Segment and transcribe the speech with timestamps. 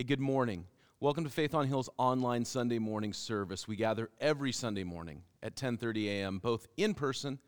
[0.00, 0.64] Hey, good morning.
[0.98, 3.68] Welcome to Faith on Hill's online Sunday morning service.
[3.68, 7.38] We gather every Sunday morning at 10:30 a.m., both in person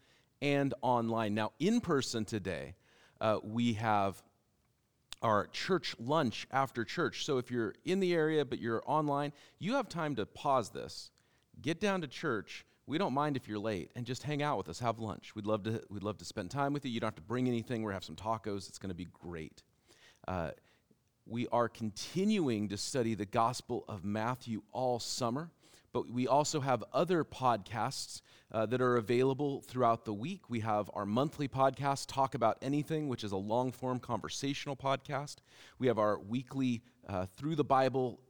[0.42, 1.34] and online.
[1.34, 2.74] Now, in person today,
[3.22, 4.22] uh, we have
[5.22, 7.24] our church lunch after church.
[7.24, 11.10] So if you're in the area but you're online, you have time to pause this,
[11.62, 12.66] get down to church.
[12.86, 15.34] We don't mind if you're late and just hang out with us, have lunch.
[15.34, 16.90] We'd love to, we'd love to spend time with you.
[16.90, 17.82] You don't have to bring anything.
[17.82, 18.68] We're to have some tacos.
[18.68, 19.62] It's going to be great.
[20.28, 20.50] Uh,
[21.32, 25.50] we are continuing to study the Gospel of Matthew all summer,
[25.90, 28.20] but we also have other podcasts
[28.52, 30.50] uh, that are available throughout the week.
[30.50, 35.36] We have our monthly podcast, Talk About Anything, which is a long form conversational podcast.
[35.78, 38.20] We have our weekly uh, Through the Bible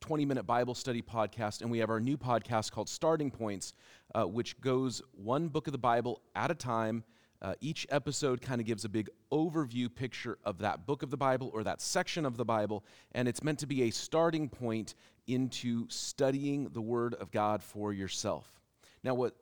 [0.00, 3.72] 20 minute Bible study podcast, and we have our new podcast called Starting Points,
[4.16, 7.04] uh, which goes one book of the Bible at a time
[7.40, 11.16] uh, each episode kind of gives a big overview picture of that book of the
[11.16, 14.94] Bible or that section of the Bible, and it's meant to be a starting point
[15.26, 18.60] into studying the Word of God for yourself.
[19.04, 19.36] Now, what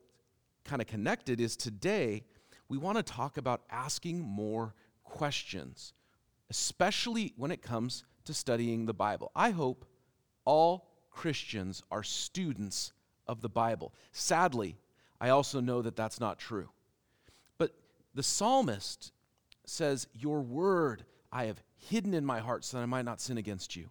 [0.64, 2.24] kind of connected is today
[2.68, 5.94] we want to talk about asking more questions,
[6.50, 9.30] especially when it comes to studying the Bible.
[9.34, 9.86] I hope
[10.44, 12.92] all Christians are students
[13.26, 13.94] of the Bible.
[14.12, 14.76] Sadly,
[15.20, 16.68] I also know that that's not true.
[18.16, 19.12] The psalmist
[19.66, 23.36] says, Your word I have hidden in my heart so that I might not sin
[23.36, 23.90] against you.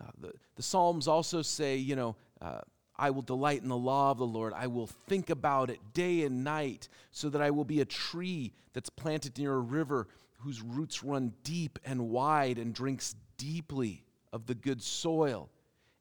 [0.00, 2.62] Uh, the, the Psalms also say, you know, uh,
[2.96, 4.54] I will delight in the law of the Lord.
[4.56, 8.54] I will think about it day and night so that I will be a tree
[8.72, 10.08] that's planted near a river
[10.38, 15.50] whose roots run deep and wide and drinks deeply of the good soil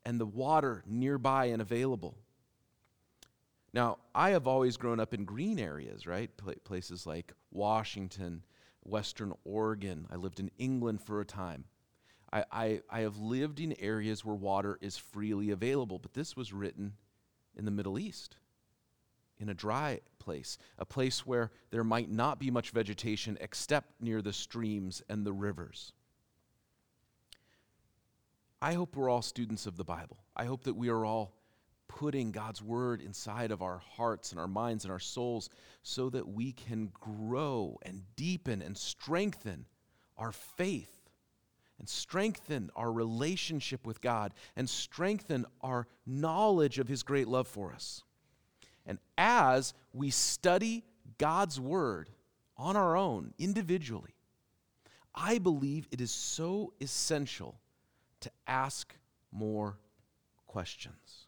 [0.05, 2.17] and the water nearby and available.
[3.73, 6.29] Now, I have always grown up in green areas, right?
[6.63, 8.44] places like Washington,
[8.83, 10.07] Western Oregon.
[10.11, 11.66] I lived in England for a time.
[12.33, 16.53] I, I, I have lived in areas where water is freely available, but this was
[16.53, 16.94] written
[17.55, 18.38] in the Middle East,
[19.39, 24.22] in a dry place, a place where there might not be much vegetation except near
[24.22, 25.94] the streams and the rivers.
[28.62, 30.18] I hope we're all students of the Bible.
[30.35, 31.33] I hope that we are all
[31.97, 35.50] putting God's word inside of our hearts and our minds and our souls
[35.84, 39.66] so that we can grow and deepen and strengthen
[40.18, 41.09] our faith
[41.80, 47.74] and strengthen our relationship with God and strengthen our knowledge of His great love for
[47.74, 48.03] us.
[48.85, 50.84] And as we study
[51.18, 52.09] God's Word
[52.56, 54.16] on our own, individually,
[55.13, 57.59] I believe it is so essential
[58.22, 58.96] to ask
[59.31, 59.78] more
[60.47, 61.20] questions.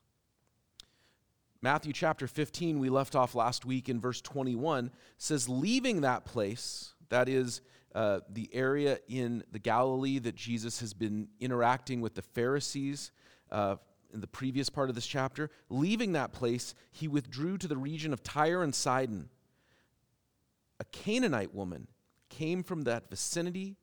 [1.63, 6.93] Matthew chapter 15, we left off last week in verse 21, says, Leaving that place,
[7.07, 7.61] that is
[7.95, 13.13] uh, the area in the Galilee that Jesus has been interacting with the Pharisees
[13.49, 13.77] uh,
[14.13, 18.11] in the previous part of this chapter, leaving that place, he withdrew to the region
[18.11, 19.29] of Tyre and Sidon.
[20.81, 21.87] A Canaanite woman
[22.27, 23.77] came from that vicinity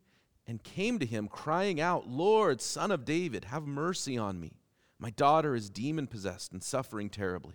[0.46, 4.52] and came to him, crying out, Lord, son of David, have mercy on me.
[4.98, 7.54] My daughter is demon possessed and suffering terribly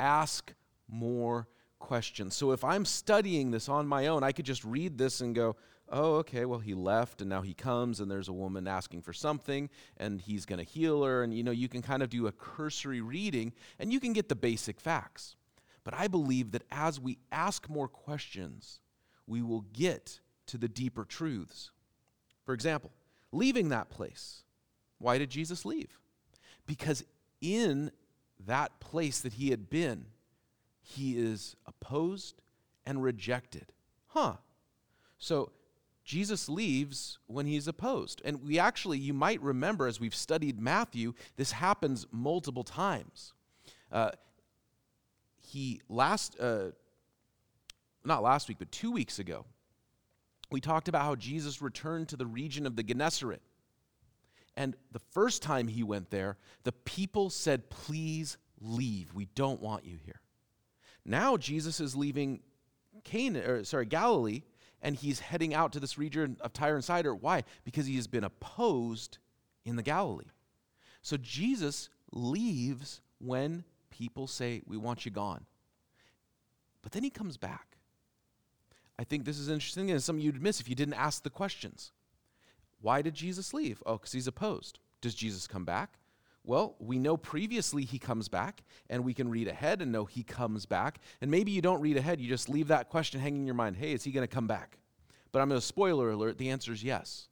[0.00, 0.52] ask
[0.88, 1.46] more
[1.78, 2.34] questions.
[2.34, 5.56] So if I'm studying this on my own, I could just read this and go,
[5.88, 9.12] oh, okay, well, he left and now he comes and there's a woman asking for
[9.12, 11.22] something and he's going to heal her.
[11.22, 14.28] And you know, you can kind of do a cursory reading and you can get
[14.28, 15.36] the basic facts.
[15.82, 18.80] But I believe that as we ask more questions,
[19.26, 21.70] we will get to the deeper truths.
[22.44, 22.92] For example,
[23.32, 24.42] leaving that place.
[24.98, 25.98] Why did Jesus leave?
[26.66, 27.04] Because
[27.40, 27.90] in
[28.46, 30.06] that place that he had been,
[30.82, 32.40] he is opposed
[32.86, 33.72] and rejected.
[34.08, 34.34] Huh.
[35.18, 35.52] So
[36.04, 38.20] Jesus leaves when he's opposed.
[38.24, 43.32] And we actually, you might remember as we've studied Matthew, this happens multiple times.
[43.92, 44.10] Uh,
[45.36, 46.70] he last, uh,
[48.04, 49.44] not last week, but two weeks ago,
[50.50, 53.42] we talked about how Jesus returned to the region of the Gennesaret.
[54.60, 59.14] And the first time he went there, the people said, Please leave.
[59.14, 60.20] We don't want you here.
[61.02, 62.40] Now Jesus is leaving
[63.02, 64.42] Canaan, or sorry, Galilee,
[64.82, 67.12] and he's heading out to this region of Tyre and Sidon.
[67.22, 67.44] Why?
[67.64, 69.16] Because he has been opposed
[69.64, 70.26] in the Galilee.
[71.00, 75.46] So Jesus leaves when people say, We want you gone.
[76.82, 77.78] But then he comes back.
[78.98, 81.92] I think this is interesting and something you'd miss if you didn't ask the questions.
[82.80, 83.82] Why did Jesus leave?
[83.86, 84.78] Oh, because he's opposed.
[85.00, 85.98] Does Jesus come back?
[86.44, 90.22] Well, we know previously he comes back, and we can read ahead and know he
[90.22, 91.00] comes back.
[91.20, 93.76] And maybe you don't read ahead, you just leave that question hanging in your mind
[93.76, 94.78] hey, is he going to come back?
[95.32, 97.28] But I'm going to spoiler alert the answer is yes.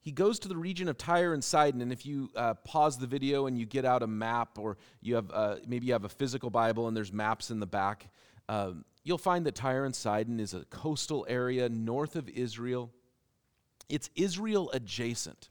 [0.00, 3.06] he goes to the region of Tyre and Sidon, and if you uh, pause the
[3.06, 6.10] video and you get out a map, or you have uh, maybe you have a
[6.10, 8.10] physical Bible and there's maps in the back,
[8.48, 12.92] um, you'll find that Tyre and Sidon is a coastal area north of Israel.
[13.88, 15.50] It's Israel adjacent.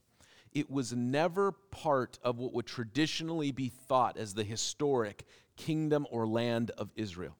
[0.53, 5.23] It was never part of what would traditionally be thought as the historic
[5.55, 7.37] kingdom or land of Israel.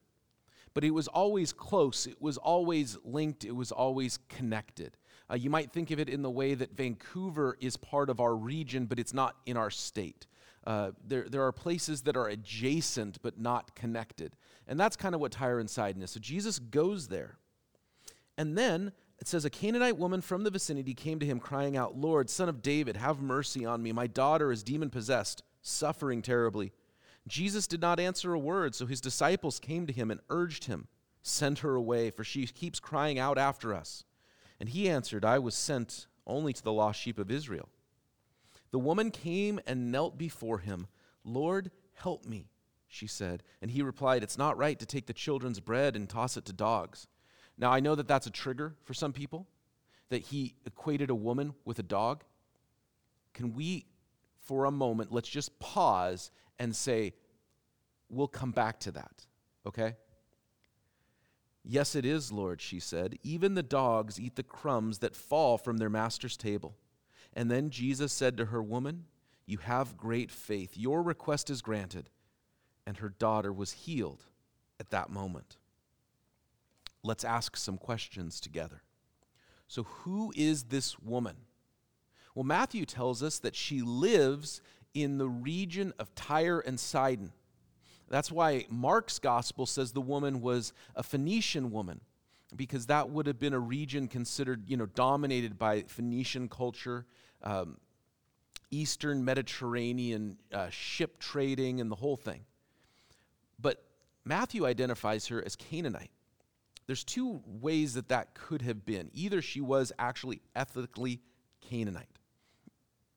[0.74, 4.96] But it was always close, it was always linked, it was always connected.
[5.30, 8.34] Uh, you might think of it in the way that Vancouver is part of our
[8.34, 10.26] region, but it's not in our state.
[10.66, 14.36] Uh, there, there are places that are adjacent but not connected.
[14.66, 16.10] And that's kind of what Tyre and Sidon is.
[16.10, 17.36] So Jesus goes there.
[18.38, 18.92] And then
[19.22, 22.48] it says, A Canaanite woman from the vicinity came to him, crying out, Lord, son
[22.48, 23.92] of David, have mercy on me.
[23.92, 26.72] My daughter is demon possessed, suffering terribly.
[27.28, 30.88] Jesus did not answer a word, so his disciples came to him and urged him,
[31.22, 34.02] Send her away, for she keeps crying out after us.
[34.58, 37.68] And he answered, I was sent only to the lost sheep of Israel.
[38.72, 40.88] The woman came and knelt before him.
[41.22, 42.48] Lord, help me,
[42.88, 43.44] she said.
[43.60, 46.52] And he replied, It's not right to take the children's bread and toss it to
[46.52, 47.06] dogs.
[47.62, 49.46] Now, I know that that's a trigger for some people,
[50.08, 52.24] that he equated a woman with a dog.
[53.34, 53.86] Can we,
[54.40, 57.14] for a moment, let's just pause and say,
[58.10, 59.26] We'll come back to that,
[59.64, 59.94] okay?
[61.64, 63.16] Yes, it is, Lord, she said.
[63.22, 66.76] Even the dogs eat the crumbs that fall from their master's table.
[67.32, 69.04] And then Jesus said to her, Woman,
[69.46, 70.72] you have great faith.
[70.76, 72.10] Your request is granted.
[72.88, 74.26] And her daughter was healed
[74.80, 75.58] at that moment.
[77.02, 78.82] Let's ask some questions together.
[79.68, 81.36] So, who is this woman?
[82.34, 84.60] Well, Matthew tells us that she lives
[84.94, 87.32] in the region of Tyre and Sidon.
[88.08, 92.00] That's why Mark's gospel says the woman was a Phoenician woman,
[92.54, 97.06] because that would have been a region considered, you know, dominated by Phoenician culture,
[97.42, 97.78] um,
[98.70, 102.44] Eastern Mediterranean uh, ship trading, and the whole thing.
[103.58, 103.82] But
[104.24, 106.10] Matthew identifies her as Canaanite.
[106.86, 109.10] There's two ways that that could have been.
[109.14, 111.20] Either she was actually ethnically
[111.60, 112.18] Canaanite.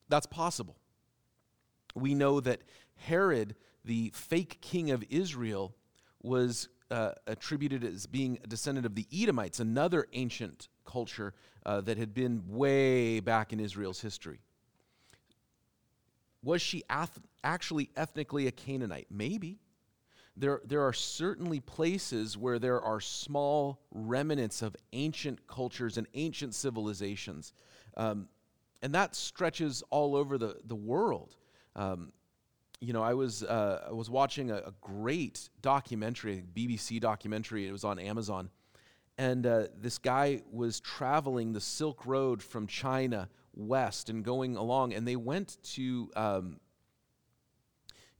[0.08, 0.78] That's possible.
[1.96, 2.62] We know that
[2.96, 5.76] Herod the fake king of Israel
[6.22, 11.34] was uh, attributed as being a descendant of the Edomites, another ancient culture
[11.66, 14.40] uh, that had been way back in Israel's history.
[16.44, 19.08] Was she ath- actually ethnically a Canaanite?
[19.10, 19.60] Maybe.
[20.38, 26.54] There, there are certainly places where there are small remnants of ancient cultures and ancient
[26.54, 27.54] civilizations.
[27.96, 28.28] Um,
[28.82, 31.36] and that stretches all over the, the world.
[31.76, 32.12] Um,
[32.82, 37.68] you know, I was uh, I was watching a, a, great documentary, a BBC documentary.
[37.68, 38.50] It was on Amazon,
[39.18, 44.94] and uh, this guy was traveling the Silk Road from China west and going along,
[44.94, 46.60] and they went to, um,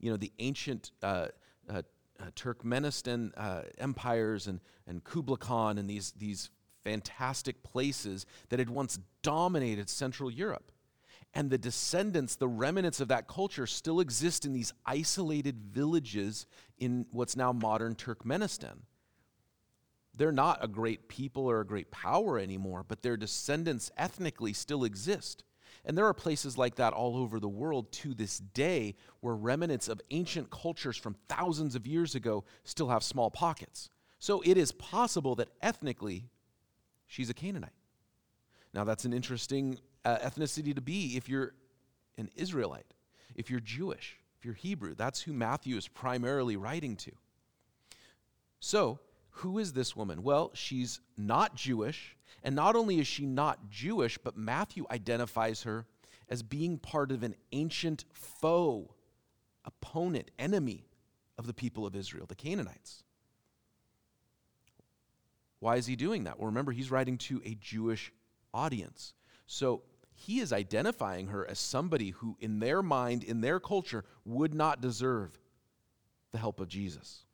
[0.00, 1.28] you know, the ancient uh,
[2.20, 6.50] uh, Turkmenistan uh, empires and and Kublai Khan and these these
[6.84, 10.70] fantastic places that had once dominated Central Europe
[11.36, 16.46] and the descendants, the remnants of that culture, still exist in these isolated villages
[16.78, 18.78] in what's now modern Turkmenistan.
[20.16, 24.82] They're not a great people or a great power anymore, but their descendants ethnically still
[24.82, 25.44] exist.
[25.86, 29.86] And there are places like that all over the world to this day where remnants
[29.88, 33.88] of ancient cultures from thousands of years ago still have small pockets.
[34.18, 36.24] So it is possible that ethnically
[37.06, 37.70] she's a Canaanite.
[38.74, 41.54] Now, that's an interesting uh, ethnicity to be if you're
[42.18, 42.92] an Israelite,
[43.36, 44.96] if you're Jewish, if you're Hebrew.
[44.96, 47.12] That's who Matthew is primarily writing to.
[48.58, 48.98] So,
[49.36, 50.22] who is this woman?
[50.22, 52.16] Well, she's not Jewish.
[52.42, 55.84] And not only is she not Jewish, but Matthew identifies her
[56.28, 58.94] as being part of an ancient foe,
[59.64, 60.86] opponent, enemy
[61.36, 63.02] of the people of Israel, the Canaanites.
[65.58, 66.38] Why is he doing that?
[66.38, 68.12] Well, remember, he's writing to a Jewish
[68.54, 69.12] audience.
[69.46, 69.82] So
[70.14, 74.80] he is identifying her as somebody who, in their mind, in their culture, would not
[74.80, 75.38] deserve
[76.32, 77.24] the help of Jesus.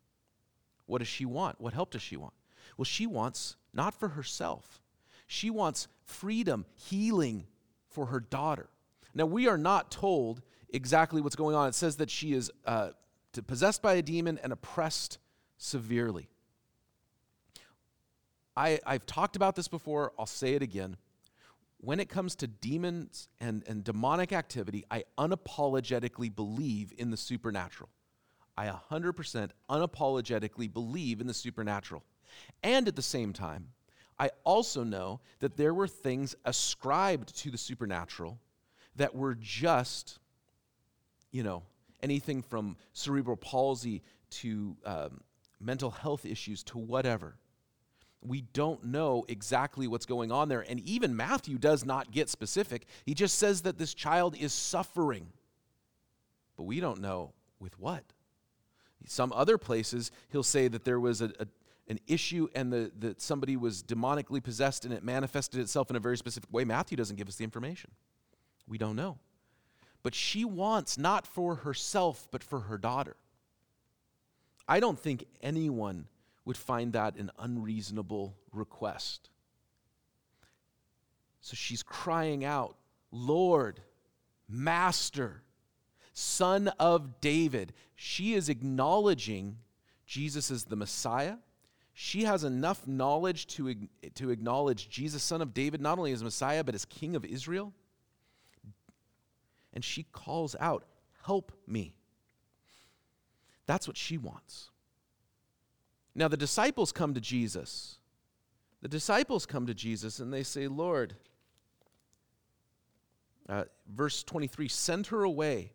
[0.93, 1.59] What does she want?
[1.59, 2.35] What help does she want?
[2.77, 4.83] Well, she wants not for herself,
[5.27, 7.47] she wants freedom, healing
[7.89, 8.69] for her daughter.
[9.15, 11.67] Now, we are not told exactly what's going on.
[11.67, 12.91] It says that she is uh,
[13.47, 15.17] possessed by a demon and oppressed
[15.57, 16.29] severely.
[18.55, 20.99] I, I've talked about this before, I'll say it again
[21.79, 27.89] when it comes to demons and, and demonic activity, I unapologetically believe in the supernatural.
[28.57, 32.03] I 100% unapologetically believe in the supernatural.
[32.63, 33.69] And at the same time,
[34.19, 38.39] I also know that there were things ascribed to the supernatural
[38.97, 40.19] that were just,
[41.31, 41.63] you know,
[42.03, 45.21] anything from cerebral palsy to um,
[45.61, 47.37] mental health issues to whatever.
[48.21, 50.65] We don't know exactly what's going on there.
[50.69, 52.87] And even Matthew does not get specific.
[53.05, 55.27] He just says that this child is suffering.
[56.57, 58.05] But we don't know with what.
[59.07, 61.47] Some other places, he'll say that there was a, a
[61.89, 66.01] an issue and the, that somebody was demonically possessed and it manifested itself in a
[66.01, 66.65] very specific way.
[66.65, 67.91] Matthew doesn't give us the information.
[68.67, 69.19] We don't know.
[70.03, 73.17] But she wants not for herself, but for her daughter.
[74.67, 76.07] I don't think anyone
[76.45, 79.29] would find that an unreasonable request.
[81.41, 82.77] So she's crying out,
[83.11, 83.81] Lord,
[84.49, 85.43] Master,
[86.13, 87.73] Son of David.
[87.95, 89.59] She is acknowledging
[90.07, 91.37] Jesus as the Messiah.
[91.95, 93.75] She has enough knowledge to,
[94.15, 97.73] to acknowledge Jesus, Son of David, not only as Messiah, but as King of Israel.
[99.75, 100.85] And she calls out,
[101.25, 101.95] Help me.
[103.67, 104.71] That's what she wants.
[106.15, 107.99] Now, the disciples come to Jesus.
[108.83, 111.15] The disciples come to Jesus and they say, Lord,
[113.49, 115.73] uh, verse 23, send her away,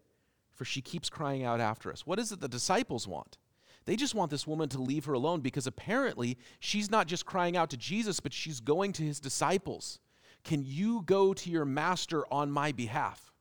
[0.57, 2.05] for she keeps crying out after us.
[2.05, 3.37] What is it the disciples want?
[3.85, 7.55] They just want this woman to leave her alone because apparently she's not just crying
[7.55, 9.99] out to Jesus, but she's going to his disciples.
[10.43, 13.31] Can you go to your master on my behalf?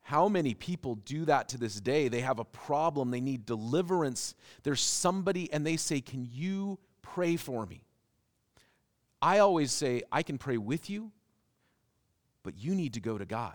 [0.00, 2.08] How many people do that to this day?
[2.08, 4.34] They have a problem, they need deliverance.
[4.64, 7.84] There's somebody, and they say, Can you pray for me?
[9.20, 11.12] I always say, I can pray with you,
[12.42, 13.54] but you need to go to God.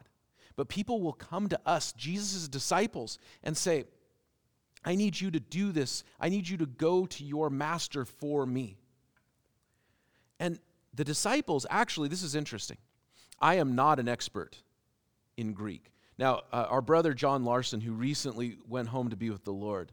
[0.57, 3.85] But people will come to us, Jesus' disciples, and say,
[4.83, 6.03] I need you to do this.
[6.19, 8.77] I need you to go to your master for me.
[10.39, 10.59] And
[10.93, 12.77] the disciples, actually, this is interesting.
[13.39, 14.57] I am not an expert
[15.37, 15.91] in Greek.
[16.17, 19.91] Now, uh, our brother John Larson, who recently went home to be with the Lord,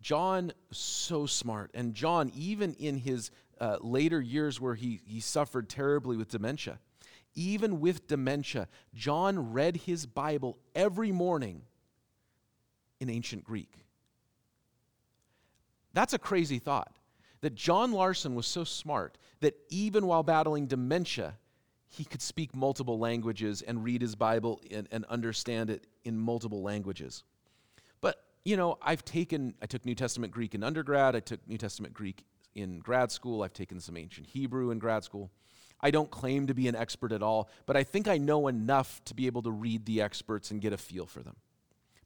[0.00, 1.70] John, so smart.
[1.74, 3.30] And John, even in his
[3.60, 6.78] uh, later years where he, he suffered terribly with dementia,
[7.36, 11.62] even with dementia, John read his Bible every morning
[12.98, 13.84] in ancient Greek.
[15.92, 16.96] That's a crazy thought.
[17.42, 21.34] That John Larson was so smart that even while battling dementia,
[21.88, 26.62] he could speak multiple languages and read his Bible and, and understand it in multiple
[26.62, 27.22] languages.
[28.00, 31.58] But, you know, I've taken, I took New Testament Greek in undergrad, I took New
[31.58, 32.24] Testament Greek
[32.54, 35.30] in grad school, I've taken some ancient Hebrew in grad school.
[35.80, 39.02] I don't claim to be an expert at all, but I think I know enough
[39.04, 41.36] to be able to read the experts and get a feel for them.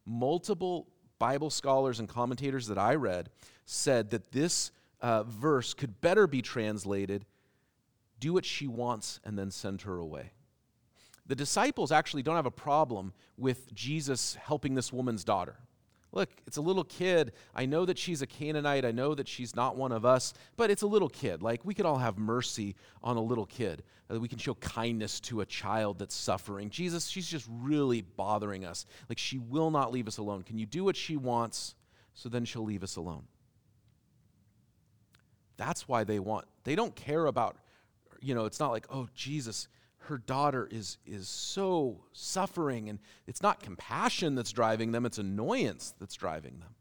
[0.04, 3.30] Multiple Bible scholars and commentators that I read
[3.66, 7.24] said that this uh, verse could better be translated
[8.20, 10.32] do what she wants, and then send her away.
[11.26, 15.56] The disciples actually don't have a problem with Jesus helping this woman's daughter.
[16.12, 17.32] Look, it's a little kid.
[17.54, 18.84] I know that she's a Canaanite.
[18.84, 21.42] I know that she's not one of us, but it's a little kid.
[21.42, 23.84] Like, we could all have mercy on a little kid.
[24.12, 26.68] Uh, we can show kindness to a child that's suffering.
[26.70, 28.86] Jesus, she's just really bothering us.
[29.08, 30.42] Like, she will not leave us alone.
[30.42, 31.76] Can you do what she wants
[32.14, 33.24] so then she'll leave us alone?
[35.56, 37.56] That's why they want, they don't care about
[38.20, 39.68] you know, it's not like, oh, Jesus,
[40.10, 42.90] her daughter is, is so suffering.
[42.90, 46.74] And it's not compassion that's driving them, it's annoyance that's driving them.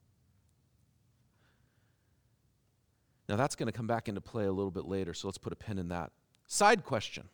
[3.29, 5.53] Now, that's going to come back into play a little bit later, so let's put
[5.53, 6.11] a pin in that.
[6.47, 7.29] Side question.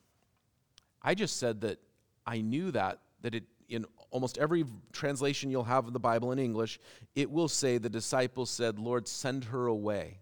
[1.01, 1.79] I just said that
[2.27, 6.39] I knew that, that it, in almost every translation you'll have of the Bible in
[6.39, 6.79] English,
[7.15, 10.19] it will say the disciples said, Lord, send her away.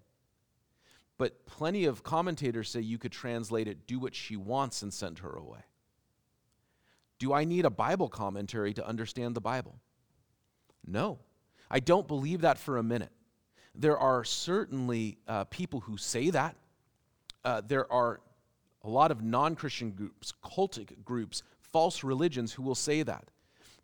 [1.24, 5.20] But plenty of commentators say you could translate it, do what she wants and send
[5.20, 5.62] her away.
[7.18, 9.80] Do I need a Bible commentary to understand the Bible?
[10.86, 11.20] No.
[11.72, 13.13] I don't believe that for a minute.
[13.74, 16.58] There are certainly uh, people who say that.
[17.46, 18.20] Uh, there are
[18.84, 23.32] a lot of non Christian groups, cultic groups, false religions who will say that.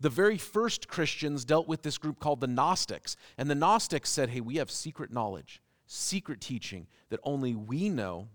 [0.01, 3.15] The very first Christians dealt with this group called the Gnostics.
[3.37, 8.29] And the Gnostics said, hey, we have secret knowledge secret teaching that only we know.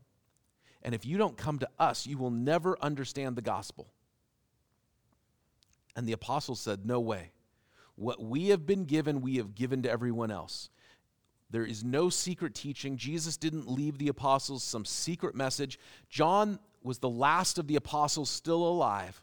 [0.82, 3.86] And if you don't come to us, you will never understand the gospel.
[5.96, 7.30] And the apostles said, No way.
[7.94, 10.68] What we have been given, we have given to everyone else.
[11.48, 12.96] There is no secret teaching.
[12.96, 15.78] Jesus didn't leave the apostles some secret message.
[16.10, 19.22] John was the last of the apostles still alive,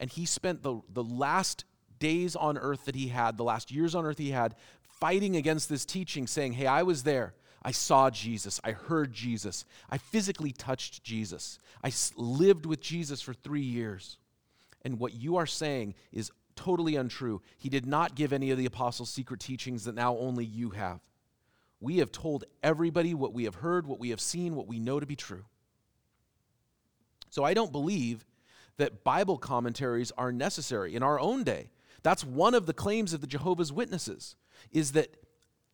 [0.00, 1.66] and he spent the, the last
[1.98, 5.68] days on earth that he had, the last years on earth he had, fighting against
[5.68, 7.34] this teaching, saying, Hey, I was there.
[7.66, 8.60] I saw Jesus.
[8.62, 9.64] I heard Jesus.
[9.90, 11.58] I physically touched Jesus.
[11.82, 14.18] I lived with Jesus for three years.
[14.82, 17.42] And what you are saying is totally untrue.
[17.58, 21.00] He did not give any of the apostles' secret teachings that now only you have.
[21.80, 25.00] We have told everybody what we have heard, what we have seen, what we know
[25.00, 25.44] to be true.
[27.30, 28.24] So I don't believe
[28.76, 31.70] that Bible commentaries are necessary in our own day.
[32.04, 34.36] That's one of the claims of the Jehovah's Witnesses
[34.70, 35.16] is that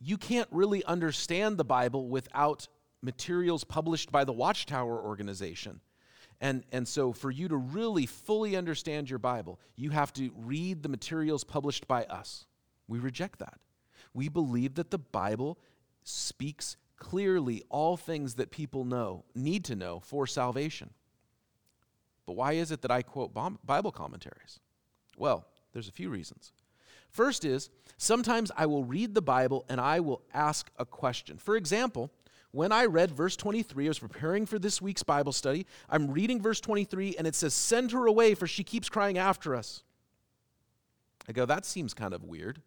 [0.02, 2.66] you can't really understand the Bible without
[3.02, 5.80] materials published by the Watchtower organization.
[6.40, 10.82] And, and so, for you to really fully understand your Bible, you have to read
[10.82, 12.46] the materials published by us.
[12.88, 13.60] We reject that.
[14.12, 15.58] We believe that the Bible
[16.02, 20.90] speaks clearly all things that people know, need to know for salvation.
[22.26, 23.32] But why is it that I quote
[23.64, 24.58] Bible commentaries?
[25.16, 26.52] Well, there's a few reasons.
[27.12, 31.38] First is sometimes I will read the Bible and I will ask a question.
[31.38, 32.10] For example,
[32.50, 35.66] when I read verse 23, I was preparing for this week's Bible study.
[35.88, 39.54] I'm reading verse 23 and it says, Send her away, for she keeps crying after
[39.54, 39.84] us.
[41.28, 42.60] I go, That seems kind of weird.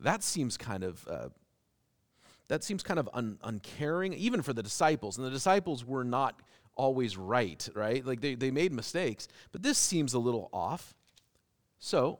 [0.00, 1.06] That seems kind of.
[1.08, 1.28] Uh,
[2.48, 5.16] that seems kind of un- uncaring, even for the disciples.
[5.16, 6.42] And the disciples were not
[6.76, 8.04] always right, right?
[8.04, 10.94] Like they, they made mistakes, but this seems a little off.
[11.78, 12.18] So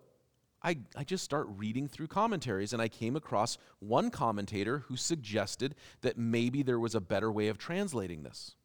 [0.64, 5.75] I, I just start reading through commentaries, and I came across one commentator who suggested
[6.00, 8.56] that maybe there was a better way of translating this.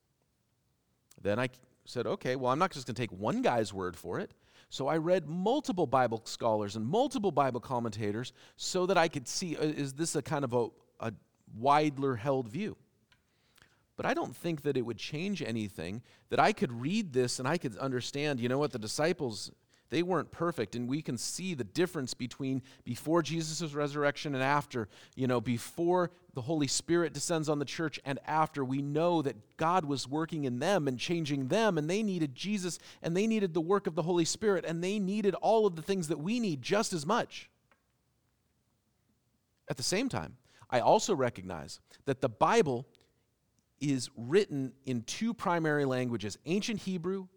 [1.22, 1.50] Then I
[1.84, 4.32] said, okay, well, I'm not just going to take one guy's word for it.
[4.70, 9.58] So I read multiple Bible scholars and multiple Bible commentators so that I could see
[9.58, 10.68] uh, is this a kind of a,
[11.00, 11.14] a
[11.58, 12.78] widely held view?
[13.98, 17.48] But I don't think that it would change anything that I could read this and
[17.48, 19.52] I could understand, you know what, the disciples
[19.90, 24.88] they weren't perfect, and we can see the difference between before Jesus' resurrection and after.
[25.16, 29.58] You know, before the Holy Spirit descends on the church and after, we know that
[29.58, 33.54] God was working in them and changing them, and they needed Jesus, and they needed
[33.54, 36.40] the work of the Holy Spirit, and they needed all of the things that we
[36.40, 37.50] need just as much.
[39.68, 40.38] At the same time,
[40.70, 42.86] I also recognize that the Bible
[43.80, 47.28] is written in two primary languages ancient Hebrew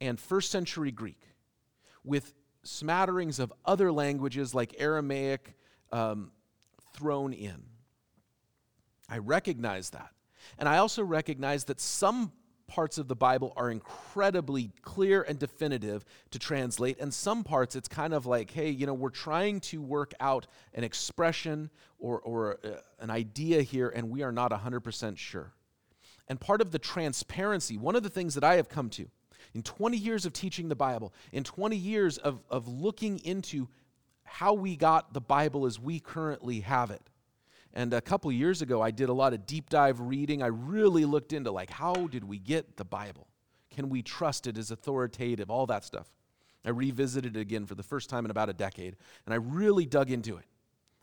[0.00, 1.29] and first century Greek
[2.04, 5.54] with smatterings of other languages like Aramaic
[5.92, 6.32] um,
[6.94, 7.62] thrown in.
[9.08, 10.10] I recognize that.
[10.58, 12.32] And I also recognize that some
[12.66, 17.88] parts of the Bible are incredibly clear and definitive to translate, and some parts it's
[17.88, 22.58] kind of like, hey, you know, we're trying to work out an expression or, or
[22.64, 22.68] uh,
[23.00, 25.52] an idea here, and we are not 100% sure.
[26.28, 29.06] And part of the transparency, one of the things that I have come to
[29.54, 33.68] in 20 years of teaching the Bible, in 20 years of, of looking into
[34.24, 37.02] how we got the Bible as we currently have it.
[37.72, 40.42] And a couple years ago, I did a lot of deep dive reading.
[40.42, 43.28] I really looked into, like, how did we get the Bible?
[43.70, 45.50] Can we trust it as authoritative?
[45.50, 46.10] All that stuff.
[46.64, 49.86] I revisited it again for the first time in about a decade, and I really
[49.86, 50.44] dug into it.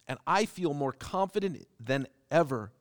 [0.07, 2.71] And I feel more confident than ever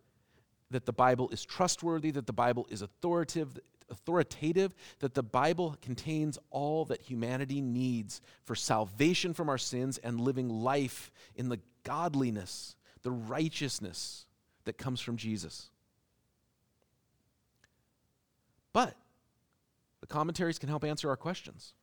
[0.70, 3.58] that the Bible is trustworthy, that the Bible is authoritative,
[3.90, 10.20] authoritative that the Bible contains all that humanity needs for salvation from our sins and
[10.20, 14.26] living life in the godliness, the righteousness
[14.64, 15.70] that comes from Jesus.
[18.72, 18.94] But
[20.00, 21.74] the commentaries can help answer our questions.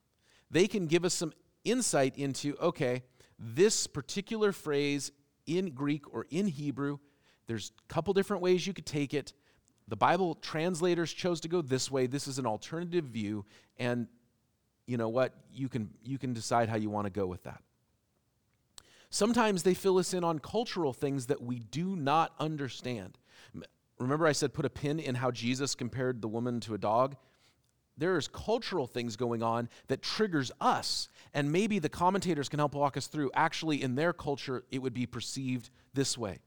[0.51, 3.03] They can give us some insight into okay,
[3.39, 5.11] this particular phrase
[5.45, 6.99] in Greek or in Hebrew,
[7.47, 9.33] there's a couple different ways you could take it
[9.87, 12.07] the Bible translators chose to go this way.
[12.07, 13.45] This is an alternative view,
[13.77, 14.07] and
[14.85, 15.33] you know what?
[15.51, 17.61] You can, you can decide how you want to go with that.
[19.09, 23.17] Sometimes they fill us in on cultural things that we do not understand.
[23.99, 27.15] Remember, I said put a pin in how Jesus compared the woman to a dog?
[27.95, 32.97] There's cultural things going on that triggers us, and maybe the commentators can help walk
[32.97, 33.29] us through.
[33.35, 36.39] Actually, in their culture, it would be perceived this way.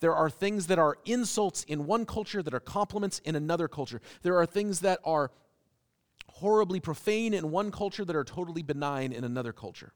[0.00, 4.00] There are things that are insults in one culture that are compliments in another culture.
[4.22, 5.30] There are things that are
[6.28, 9.92] horribly profane in one culture that are totally benign in another culture.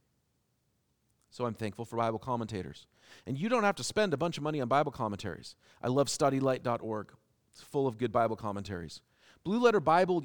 [1.30, 2.86] So I'm thankful for Bible commentators.
[3.26, 5.56] And you don't have to spend a bunch of money on Bible commentaries.
[5.82, 7.12] I love studylight.org.
[7.52, 9.02] It's full of good Bible commentaries.
[9.44, 10.24] Blue Letter Bible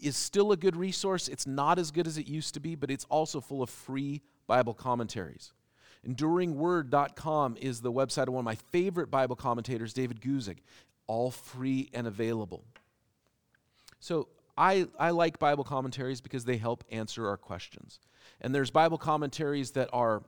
[0.00, 1.28] is still a good resource.
[1.28, 4.22] It's not as good as it used to be, but it's also full of free
[4.46, 5.52] Bible commentaries.
[6.08, 10.58] EnduringWord.com is the website of one of my favorite Bible commentators, David Guzik,
[11.06, 12.64] all free and available.
[13.98, 18.00] So I, I like Bible commentaries because they help answer our questions.
[18.40, 20.22] And there's Bible commentaries that are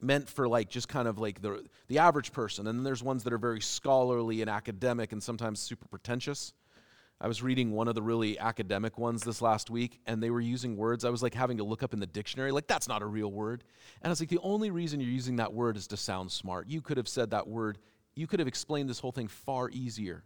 [0.00, 2.66] meant for like just kind of like the, the average person.
[2.66, 6.54] And then there's ones that are very scholarly and academic and sometimes super pretentious.
[7.20, 10.40] I was reading one of the really academic ones this last week, and they were
[10.40, 13.02] using words I was like having to look up in the dictionary, like, that's not
[13.02, 13.62] a real word.
[14.00, 16.66] And I was like, the only reason you're using that word is to sound smart.
[16.68, 17.78] You could have said that word,
[18.14, 20.24] you could have explained this whole thing far easier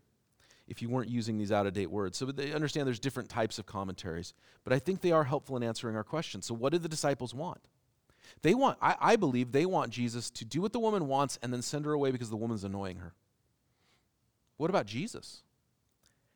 [0.69, 2.17] if you weren't using these out of date words.
[2.17, 5.63] So they understand there's different types of commentaries, but I think they are helpful in
[5.65, 6.43] answering our question.
[6.43, 7.61] So, what did the disciples want?
[8.43, 11.53] They want, I, I believe, they want Jesus to do what the woman wants and
[11.53, 13.15] then send her away because the woman's annoying her.
[14.57, 15.43] What about Jesus?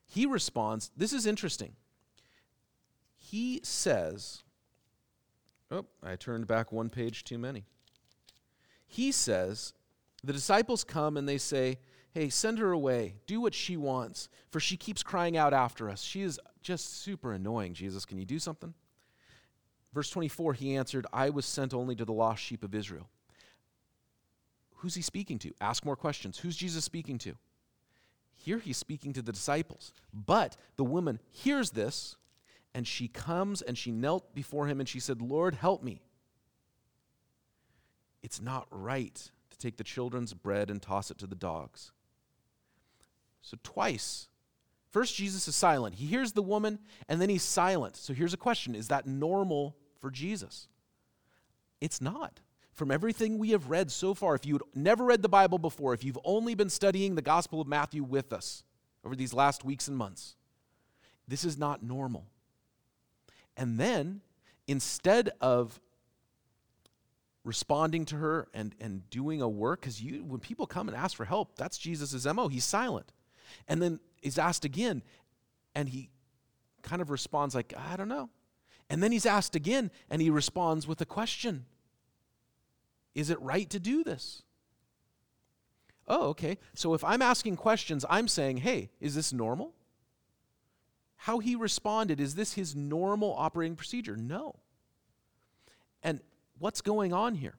[0.08, 1.74] He responds, this is interesting.
[3.14, 4.42] He says,
[5.70, 7.66] oh, I turned back one page too many.
[8.86, 9.74] He says,
[10.24, 11.78] the disciples come and they say,
[12.12, 13.16] hey, send her away.
[13.26, 16.02] Do what she wants, for she keeps crying out after us.
[16.02, 18.06] She is just super annoying, Jesus.
[18.06, 18.72] Can you do something?
[19.92, 23.08] Verse 24, he answered, I was sent only to the lost sheep of Israel.
[24.76, 25.52] Who's he speaking to?
[25.60, 26.38] Ask more questions.
[26.38, 27.34] Who's Jesus speaking to?
[28.48, 29.92] Here he's speaking to the disciples.
[30.10, 32.16] But the woman hears this,
[32.72, 36.00] and she comes and she knelt before him and she said, Lord, help me.
[38.22, 41.92] It's not right to take the children's bread and toss it to the dogs.
[43.42, 44.28] So, twice.
[44.92, 45.96] First, Jesus is silent.
[45.96, 47.96] He hears the woman, and then he's silent.
[47.96, 50.68] So, here's a question Is that normal for Jesus?
[51.82, 52.40] It's not
[52.78, 56.04] from everything we have read so far, if you'd never read the Bible before, if
[56.04, 58.62] you've only been studying the Gospel of Matthew with us
[59.04, 60.36] over these last weeks and months,
[61.26, 62.26] this is not normal.
[63.56, 64.20] And then,
[64.68, 65.80] instead of
[67.44, 71.16] responding to her and, and doing a work, because you when people come and ask
[71.16, 72.48] for help, that's Jesus' MO.
[72.48, 73.12] He's silent.
[73.66, 75.02] And then he's asked again,
[75.74, 76.10] and he
[76.82, 78.30] kind of responds like, I don't know.
[78.88, 81.66] And then he's asked again, and he responds with a question.
[83.14, 84.42] Is it right to do this?
[86.06, 86.58] Oh, okay.
[86.74, 89.74] So if I'm asking questions, I'm saying, hey, is this normal?
[91.16, 94.16] How he responded, is this his normal operating procedure?
[94.16, 94.56] No.
[96.02, 96.20] And
[96.58, 97.56] what's going on here?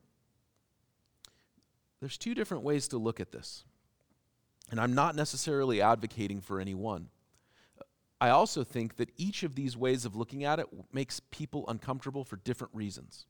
[2.00, 3.66] There's two different ways to look at this.
[4.72, 7.10] And I'm not necessarily advocating for any one.
[8.22, 12.24] I also think that each of these ways of looking at it makes people uncomfortable
[12.24, 13.26] for different reasons.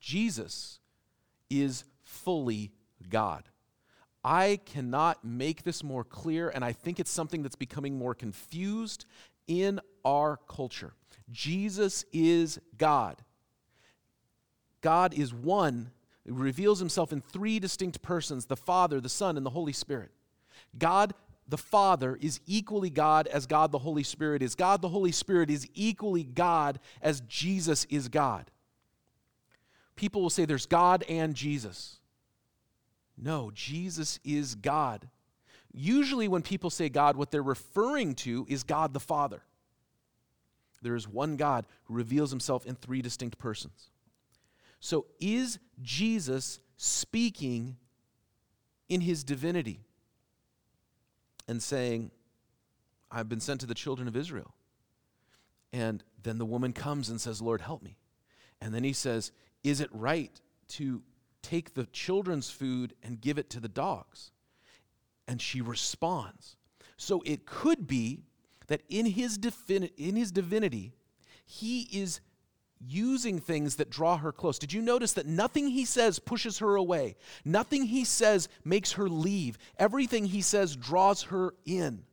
[0.00, 0.80] Jesus
[1.50, 2.72] is fully
[3.08, 3.44] God.
[4.24, 9.06] I cannot make this more clear, and I think it's something that's becoming more confused
[9.46, 10.92] in our culture.
[11.30, 13.22] Jesus is God.
[14.80, 15.90] God is one,
[16.24, 20.10] he reveals himself in three distinct persons the Father, the Son, and the Holy Spirit.
[20.76, 21.14] God
[21.48, 24.54] the Father is equally God as God the Holy Spirit is.
[24.54, 28.50] God the Holy Spirit is equally God as Jesus is God
[29.98, 31.98] people will say there's God and Jesus.
[33.18, 35.08] No, Jesus is God.
[35.72, 39.42] Usually, when people say God, what they're referring to is God the Father.
[40.80, 43.90] There is one God who reveals himself in three distinct persons.
[44.80, 47.76] So, is Jesus speaking
[48.88, 49.80] in his divinity
[51.48, 52.12] and saying,
[53.10, 54.54] I've been sent to the children of Israel?
[55.72, 57.98] And then the woman comes and says, Lord, help me.
[58.60, 59.32] And then he says,
[59.64, 61.02] is it right to
[61.42, 64.30] take the children's food and give it to the dogs?
[65.26, 66.56] And she responds.
[66.96, 68.24] So it could be
[68.66, 70.92] that in his, in his divinity,
[71.44, 72.20] he is
[72.86, 74.58] using things that draw her close.
[74.58, 77.16] Did you notice that nothing he says pushes her away?
[77.44, 79.58] Nothing he says makes her leave.
[79.78, 82.04] Everything he says draws her in.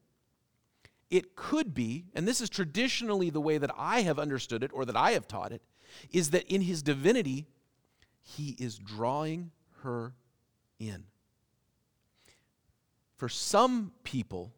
[1.11, 4.85] It could be, and this is traditionally the way that I have understood it or
[4.85, 5.61] that I have taught it,
[6.11, 7.47] is that in his divinity,
[8.21, 9.51] he is drawing
[9.83, 10.13] her
[10.79, 11.05] in.
[13.17, 14.53] For some people,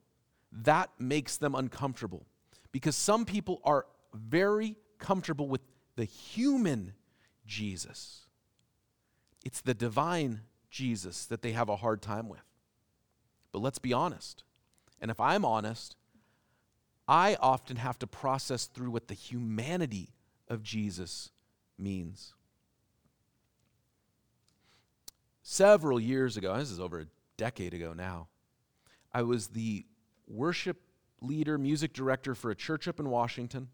[0.51, 2.25] that makes them uncomfortable
[2.71, 5.61] because some people are very comfortable with
[5.95, 6.93] the human
[7.45, 8.25] Jesus.
[9.45, 12.43] It's the divine Jesus that they have a hard time with.
[13.51, 14.43] But let's be honest.
[14.99, 15.95] And if I'm honest,
[17.07, 20.09] I often have to process through what the humanity
[20.47, 21.31] of Jesus
[21.77, 22.33] means.
[25.41, 27.05] Several years ago, this is over a
[27.38, 28.27] decade ago now,
[29.13, 29.86] I was the
[30.27, 30.81] worship
[31.21, 33.69] leader, music director for a church up in Washington.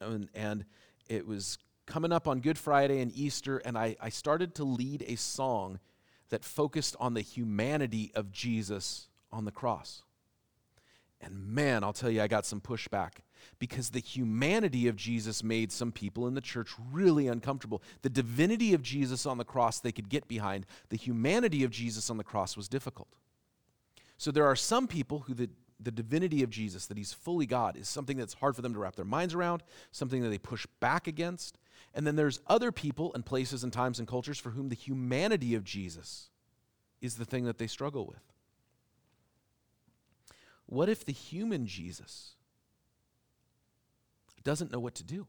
[0.00, 0.64] And, and
[1.08, 5.04] it was coming up on Good Friday and Easter, and I, I started to lead
[5.06, 5.78] a song
[6.30, 10.02] that focused on the humanity of Jesus on the cross.
[11.20, 13.18] And man, I'll tell you, I got some pushback
[13.58, 17.82] because the humanity of Jesus made some people in the church really uncomfortable.
[18.02, 22.10] The divinity of Jesus on the cross they could get behind, the humanity of Jesus
[22.10, 23.08] on the cross was difficult.
[24.16, 27.76] So there are some people who the, the divinity of Jesus, that he's fully God,
[27.76, 30.66] is something that's hard for them to wrap their minds around, something that they push
[30.80, 31.58] back against.
[31.94, 35.54] And then there's other people and places and times and cultures for whom the humanity
[35.54, 36.30] of Jesus
[37.00, 38.22] is the thing that they struggle with.
[40.66, 42.34] What if the human Jesus
[44.44, 45.26] doesn't know what to do?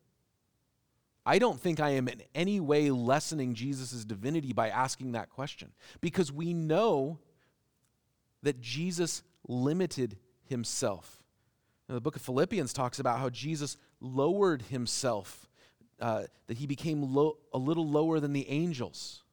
[1.25, 5.71] I don't think I am in any way lessening Jesus' divinity by asking that question
[5.99, 7.17] because we know
[8.43, 11.23] that Jesus limited himself.
[11.89, 15.49] Now, the book of Philippians talks about how Jesus lowered himself,
[15.99, 19.23] uh, that he became a little lower than the angels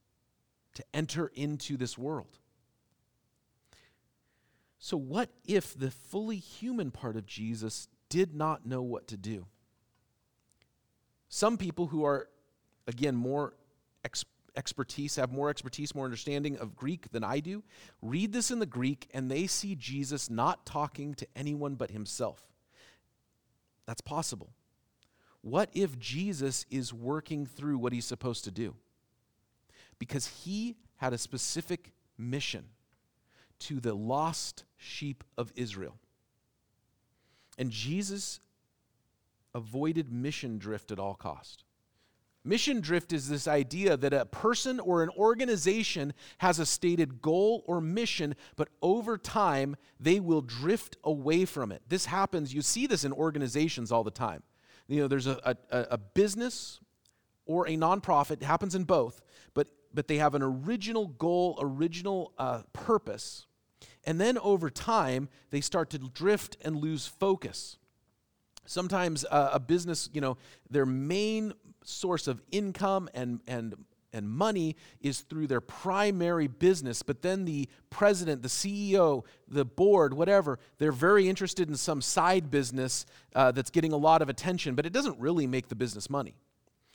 [0.75, 2.38] to enter into this world.
[4.79, 9.47] So, what if the fully human part of Jesus did not know what to do?
[11.35, 12.29] Some people who are,
[12.87, 13.55] again, more
[14.05, 17.62] ex- expertise, have more expertise, more understanding of Greek than I do,
[18.03, 22.42] read this in the Greek and they see Jesus not talking to anyone but himself.
[23.87, 24.51] That's possible.
[25.40, 28.75] What if Jesus is working through what he's supposed to do?
[29.99, 32.66] Because he had a specific mission
[33.61, 35.97] to the lost sheep of Israel.
[37.57, 38.40] And Jesus
[39.54, 41.64] avoided mission drift at all cost.
[42.44, 47.62] Mission drift is this idea that a person or an organization has a stated goal
[47.68, 51.82] or mission, but over time they will drift away from it.
[51.88, 54.42] This happens, you see this in organizations all the time.
[54.88, 56.80] You know, there's a, a, a business
[57.46, 59.22] or a nonprofit, it happens in both,
[59.54, 63.46] but, but they have an original goal, original uh, purpose,
[64.04, 67.78] and then over time they start to drift and lose focus.
[68.64, 70.37] Sometimes uh, a business, you know,
[70.70, 71.53] their main
[71.85, 73.75] source of income and, and,
[74.12, 80.14] and money is through their primary business, but then the president, the CEO, the board,
[80.14, 84.75] whatever, they're very interested in some side business uh, that's getting a lot of attention,
[84.75, 86.37] but it doesn't really make the business money.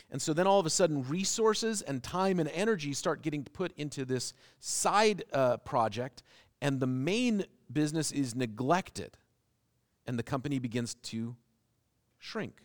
[0.09, 3.73] And so then all of a sudden, resources and time and energy start getting put
[3.75, 6.23] into this side uh, project,
[6.61, 9.17] and the main business is neglected,
[10.05, 11.35] and the company begins to
[12.19, 12.61] shrink.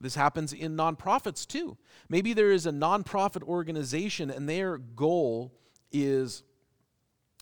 [0.00, 1.76] This happens in nonprofits too.
[2.08, 5.52] Maybe there is a nonprofit organization and their goal
[5.90, 6.44] is,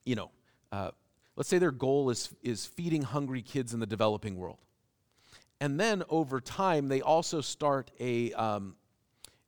[0.05, 0.31] you know,
[0.72, 0.90] uh,
[1.37, 4.59] let's say their goal is, is feeding hungry kids in the developing world.
[5.61, 8.76] And then over time, they also start a, um,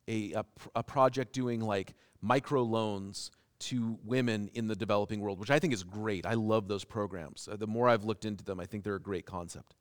[0.07, 5.59] a, a, a project doing like microloans to women in the developing world, which I
[5.59, 6.25] think is great.
[6.25, 7.47] I love those programs.
[7.51, 9.75] Uh, the more I've looked into them, I think they're a great concept.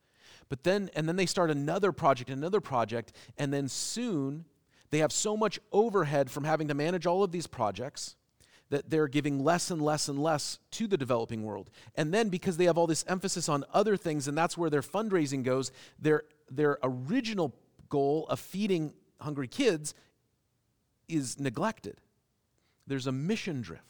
[0.48, 4.44] But then, and then they start another project, another project, and then soon
[4.90, 8.16] they have so much overhead from having to manage all of these projects
[8.70, 11.70] that they're giving less and less and less to the developing world.
[11.94, 14.82] And then because they have all this emphasis on other things, and that's where their
[14.82, 17.54] fundraising goes, their, their original
[17.88, 19.94] goal of feeding hungry kids
[21.08, 22.00] is neglected.
[22.86, 23.84] There's a mission drift.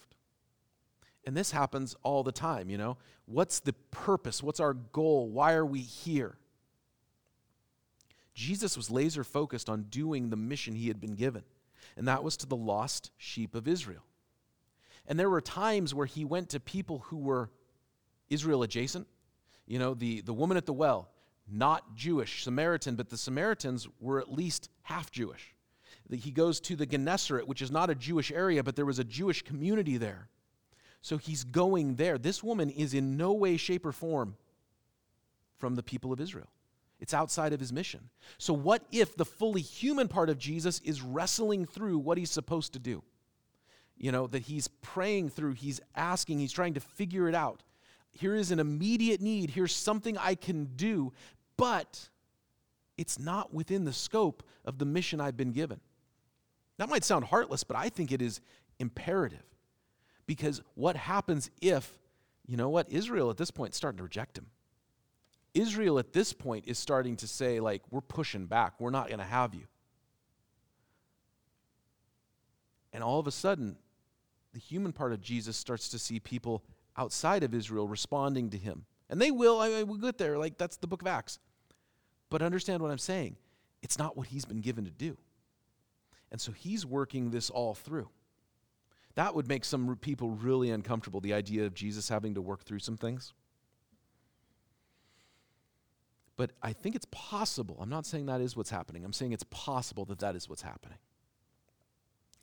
[1.24, 2.96] And this happens all the time, you know?
[3.26, 4.42] What's the purpose?
[4.42, 5.28] What's our goal?
[5.28, 6.38] Why are we here?
[8.38, 11.42] Jesus was laser focused on doing the mission he had been given,
[11.96, 14.04] and that was to the lost sheep of Israel.
[15.08, 17.50] And there were times where he went to people who were
[18.30, 19.08] Israel adjacent.
[19.66, 21.08] You know, the, the woman at the well,
[21.50, 25.56] not Jewish, Samaritan, but the Samaritans were at least half Jewish.
[26.08, 29.04] He goes to the Gennesaret, which is not a Jewish area, but there was a
[29.04, 30.28] Jewish community there.
[31.02, 32.18] So he's going there.
[32.18, 34.36] This woman is in no way, shape, or form
[35.56, 36.46] from the people of Israel.
[37.00, 38.10] It's outside of his mission.
[38.38, 42.72] So, what if the fully human part of Jesus is wrestling through what he's supposed
[42.72, 43.02] to do?
[43.96, 47.62] You know, that he's praying through, he's asking, he's trying to figure it out.
[48.12, 51.12] Here is an immediate need, here's something I can do,
[51.56, 52.08] but
[52.96, 55.80] it's not within the scope of the mission I've been given.
[56.78, 58.40] That might sound heartless, but I think it is
[58.78, 59.44] imperative.
[60.26, 61.98] Because what happens if,
[62.46, 64.46] you know what, Israel at this point is starting to reject him?
[65.54, 68.74] Israel at this point is starting to say, like, we're pushing back.
[68.78, 69.66] We're not going to have you.
[72.92, 73.76] And all of a sudden,
[74.52, 76.64] the human part of Jesus starts to see people
[76.96, 78.84] outside of Israel responding to him.
[79.10, 80.38] And they will, I mean, we'll get there.
[80.38, 81.38] Like, that's the book of Acts.
[82.30, 83.36] But understand what I'm saying.
[83.82, 85.16] It's not what he's been given to do.
[86.30, 88.08] And so he's working this all through.
[89.14, 92.80] That would make some people really uncomfortable, the idea of Jesus having to work through
[92.80, 93.32] some things.
[96.38, 97.76] But I think it's possible.
[97.80, 99.04] I'm not saying that is what's happening.
[99.04, 100.98] I'm saying it's possible that that is what's happening.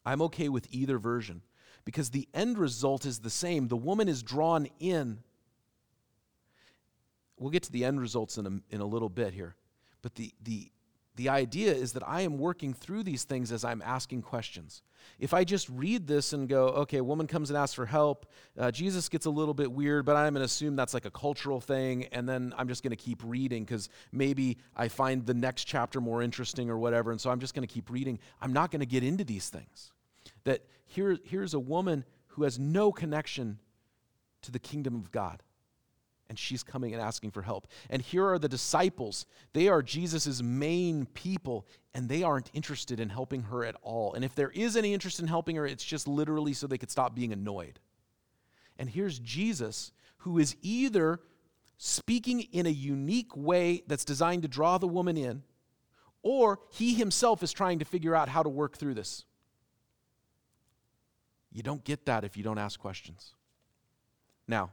[0.05, 1.41] I'm okay with either version
[1.85, 3.69] because the end result is the same.
[3.69, 5.19] The woman is drawn in.
[7.39, 9.55] We'll get to the end results in a, in a little bit here.
[10.01, 10.71] But the, the,
[11.15, 14.81] the idea is that I am working through these things as I'm asking questions.
[15.19, 18.25] If I just read this and go, okay, a woman comes and asks for help,
[18.57, 21.11] uh, Jesus gets a little bit weird, but I'm going to assume that's like a
[21.11, 25.33] cultural thing, and then I'm just going to keep reading because maybe I find the
[25.33, 28.19] next chapter more interesting or whatever, and so I'm just going to keep reading.
[28.41, 29.91] I'm not going to get into these things.
[30.43, 33.59] That here, here's a woman who has no connection
[34.41, 35.41] to the kingdom of God
[36.29, 37.67] and she's coming and asking for help.
[37.89, 39.25] And here are the disciples.
[39.53, 44.13] They are Jesus' main people, and they aren't interested in helping her at all.
[44.13, 46.91] And if there is any interest in helping her, it's just literally so they could
[46.91, 47.79] stop being annoyed.
[48.77, 51.19] And here's Jesus, who is either
[51.77, 55.43] speaking in a unique way that's designed to draw the woman in,
[56.23, 59.25] or he himself is trying to figure out how to work through this.
[61.51, 63.33] You don't get that if you don't ask questions.
[64.47, 64.71] Now,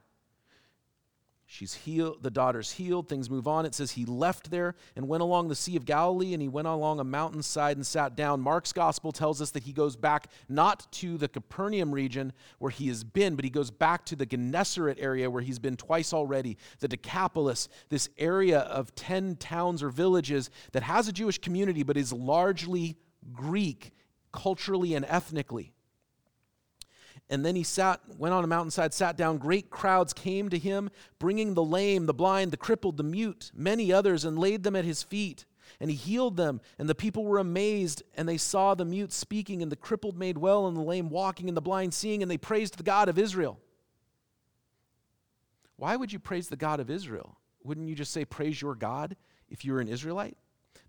[1.53, 3.67] She's healed, the daughter's healed, things move on.
[3.67, 6.67] It says he left there and went along the Sea of Galilee and he went
[6.67, 8.41] along a mountainside and sat down.
[8.41, 12.89] Mark's gospel tells us that he goes back not to the Capernaum region where he
[12.89, 16.57] has been, but he goes back to the Gennesaret area where he's been twice already,
[16.81, 21.99] the Decapolis, this area of 10 towns or villages that has a Jewish community but
[21.99, 22.97] is largely
[23.31, 23.93] Greek
[24.33, 25.75] culturally and ethnically.
[27.33, 29.39] And then he sat, went on a mountainside, sat down.
[29.39, 33.91] Great crowds came to him, bringing the lame, the blind, the crippled, the mute, many
[33.91, 35.47] others, and laid them at his feet.
[35.81, 36.61] And he healed them.
[36.79, 40.37] And the people were amazed, and they saw the mute speaking, and the crippled made
[40.37, 43.19] well, and the lame walking, and the blind seeing, and they praised the God of
[43.19, 43.59] Israel.
[45.77, 47.39] Why would you praise the God of Israel?
[47.65, 49.17] Wouldn't you just say, Praise your God
[49.49, 50.37] if you were an Israelite?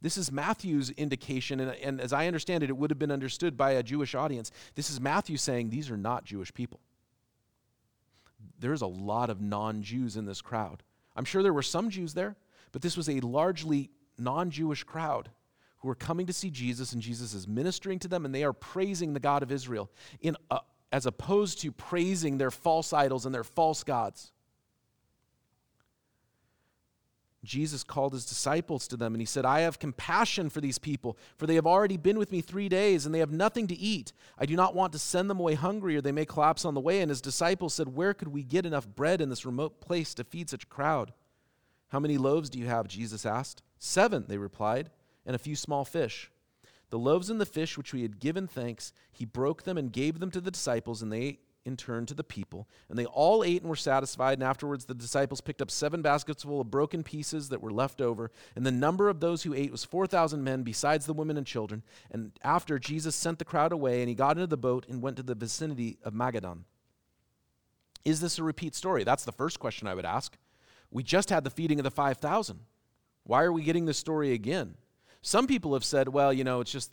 [0.04, 3.56] This is Matthew's indication, and, and as I understand it, it would have been understood
[3.56, 4.52] by a Jewish audience.
[4.76, 6.82] This is Matthew saying these are not Jewish people.
[8.60, 10.84] There's a lot of non Jews in this crowd.
[11.16, 12.36] I'm sure there were some Jews there,
[12.74, 15.30] but this was a largely non Jewish crowd
[15.78, 18.54] who are coming to see Jesus, and Jesus is ministering to them, and they are
[18.54, 19.90] praising the God of Israel
[20.20, 20.36] in,
[20.92, 24.34] as opposed to praising their false idols and their false gods.
[27.44, 31.18] Jesus called his disciples to them and he said, I have compassion for these people,
[31.36, 34.14] for they have already been with me three days and they have nothing to eat.
[34.38, 36.80] I do not want to send them away hungry or they may collapse on the
[36.80, 37.02] way.
[37.02, 40.24] And his disciples said, Where could we get enough bread in this remote place to
[40.24, 41.12] feed such a crowd?
[41.90, 42.88] How many loaves do you have?
[42.88, 43.62] Jesus asked.
[43.78, 44.90] Seven, they replied,
[45.26, 46.32] and a few small fish.
[46.90, 50.20] The loaves and the fish which we had given thanks, he broke them and gave
[50.20, 52.68] them to the disciples, and they ate in turn to the people.
[52.90, 54.34] And they all ate and were satisfied.
[54.34, 58.02] And afterwards, the disciples picked up seven baskets full of broken pieces that were left
[58.02, 58.32] over.
[58.56, 61.84] And the number of those who ate was 4,000 men, besides the women and children.
[62.12, 65.18] And after, Jesus sent the crowd away, and he got into the boat and went
[65.18, 66.64] to the vicinity of Magadan.
[68.04, 69.04] Is this a repeat story?
[69.04, 70.38] That's the first question I would ask.
[70.92, 72.60] We just had the feeding of the 5,000.
[73.24, 74.76] Why are we getting this story again?
[75.22, 76.92] Some people have said, well, you know, it's just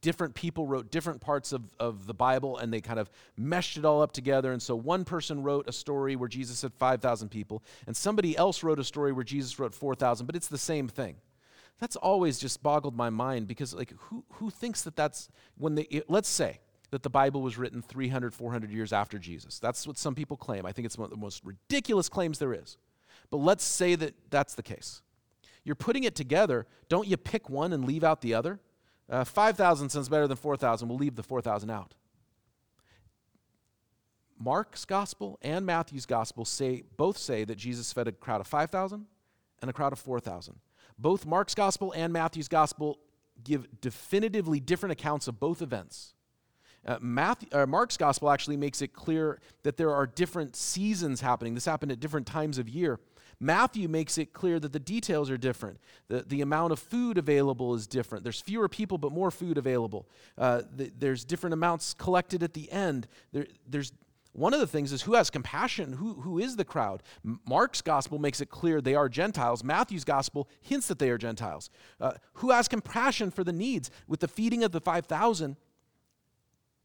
[0.00, 3.84] different people wrote different parts of, of the Bible and they kind of meshed it
[3.84, 4.52] all up together.
[4.52, 8.62] And so one person wrote a story where Jesus said 5,000 people, and somebody else
[8.62, 11.16] wrote a story where Jesus wrote 4,000, but it's the same thing.
[11.78, 15.82] That's always just boggled my mind because, like, who, who thinks that that's when they,
[15.84, 16.60] it, let's say
[16.90, 19.58] that the Bible was written 300, 400 years after Jesus.
[19.58, 20.66] That's what some people claim.
[20.66, 22.76] I think it's one of the most ridiculous claims there is.
[23.30, 25.02] But let's say that that's the case.
[25.64, 26.66] You're putting it together.
[26.88, 28.60] Don't you pick one and leave out the other?
[29.10, 30.88] Uh, 5,000 sounds better than 4,000.
[30.88, 31.94] We'll leave the 4,000 out.
[34.38, 39.04] Mark's gospel and Matthew's gospel say both say that Jesus fed a crowd of 5,000
[39.60, 40.56] and a crowd of 4,000.
[40.98, 42.98] Both Mark's gospel and Matthew's gospel
[43.42, 46.14] give definitively different accounts of both events.
[46.86, 51.54] Uh, Matthew, uh, Mark's gospel actually makes it clear that there are different seasons happening.
[51.54, 52.98] This happened at different times of year.
[53.40, 55.78] Matthew makes it clear that the details are different.
[56.08, 58.22] The, the amount of food available is different.
[58.22, 60.06] There's fewer people, but more food available.
[60.36, 63.08] Uh, the, there's different amounts collected at the end.
[63.32, 63.92] There, there's
[64.32, 65.94] one of the things is who has compassion?
[65.94, 67.02] Who, who is the crowd?
[67.48, 69.64] Mark's gospel makes it clear they are Gentiles.
[69.64, 71.70] Matthew's gospel hints that they are Gentiles.
[72.00, 73.90] Uh, who has compassion for the needs?
[74.06, 75.56] With the feeding of the 5,000,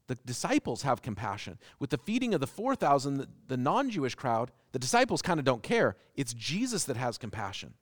[0.06, 1.58] the disciples have compassion.
[1.78, 5.62] With the feeding of the 4,000, the, non Jewish crowd, the disciples kind of don't
[5.62, 5.96] care.
[6.14, 7.74] It's Jesus that has compassion.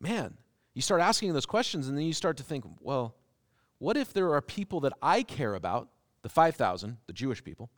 [0.00, 0.36] Man,
[0.74, 3.16] you start asking those questions, and then you start to think, well,
[3.78, 5.88] what if there are people that I care about,
[6.22, 7.70] the 5,000, the Jewish people,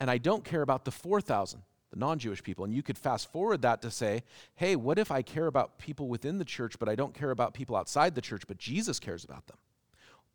[0.00, 2.64] and I don't care about the 4,000, the non Jewish people.
[2.64, 4.22] And you could fast forward that to say,
[4.56, 7.54] hey, what if I care about people within the church, but I don't care about
[7.54, 9.56] people outside the church, but Jesus cares about them?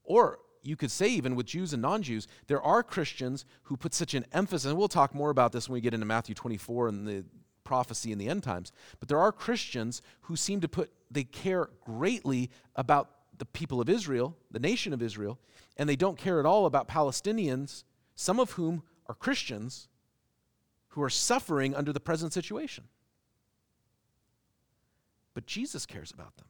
[0.04, 3.94] Or you could say, even with Jews and non Jews, there are Christians who put
[3.94, 6.88] such an emphasis, and we'll talk more about this when we get into Matthew 24
[6.88, 7.26] and the
[7.64, 11.70] prophecy in the end times, but there are Christians who seem to put, they care
[11.86, 15.40] greatly about the people of Israel, the nation of Israel,
[15.78, 17.84] and they don't care at all about Palestinians,
[18.14, 19.88] some of whom are Christians
[20.90, 22.84] who are suffering under the present situation.
[25.34, 26.48] But Jesus cares about them.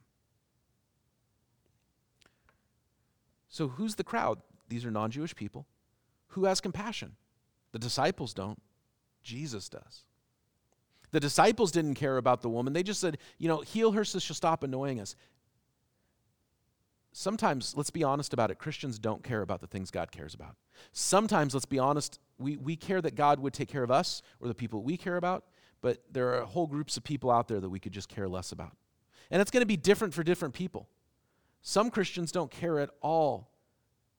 [3.52, 4.40] So, who's the crowd?
[4.68, 5.66] These are non Jewish people.
[6.28, 7.16] Who has compassion?
[7.72, 8.60] The disciples don't,
[9.22, 10.04] Jesus does.
[11.10, 12.72] The disciples didn't care about the woman.
[12.72, 15.14] They just said, you know, heal her so she'll stop annoying us.
[17.12, 20.56] Sometimes, let's be honest about it, Christians don't care about the things God cares about.
[20.92, 24.48] Sometimes, let's be honest, we, we care that God would take care of us or
[24.48, 25.44] the people we care about,
[25.82, 28.50] but there are whole groups of people out there that we could just care less
[28.50, 28.74] about.
[29.30, 30.88] And it's going to be different for different people.
[31.62, 33.48] Some Christians don't care at all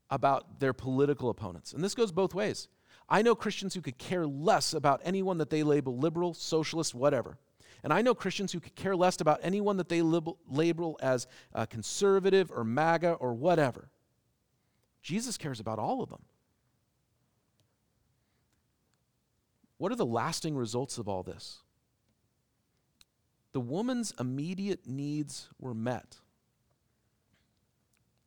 [0.10, 1.74] about their political opponents.
[1.74, 2.70] And this goes both ways.
[3.10, 7.38] I know Christians who could care less about anyone that they label liberal, socialist, whatever.
[7.84, 11.66] And I know Christians who could care less about anyone that they label as uh,
[11.66, 13.90] conservative or MAGA or whatever.
[15.02, 16.24] Jesus cares about all of them.
[19.78, 21.60] What are the lasting results of all this?
[23.52, 26.20] The woman's immediate needs were met.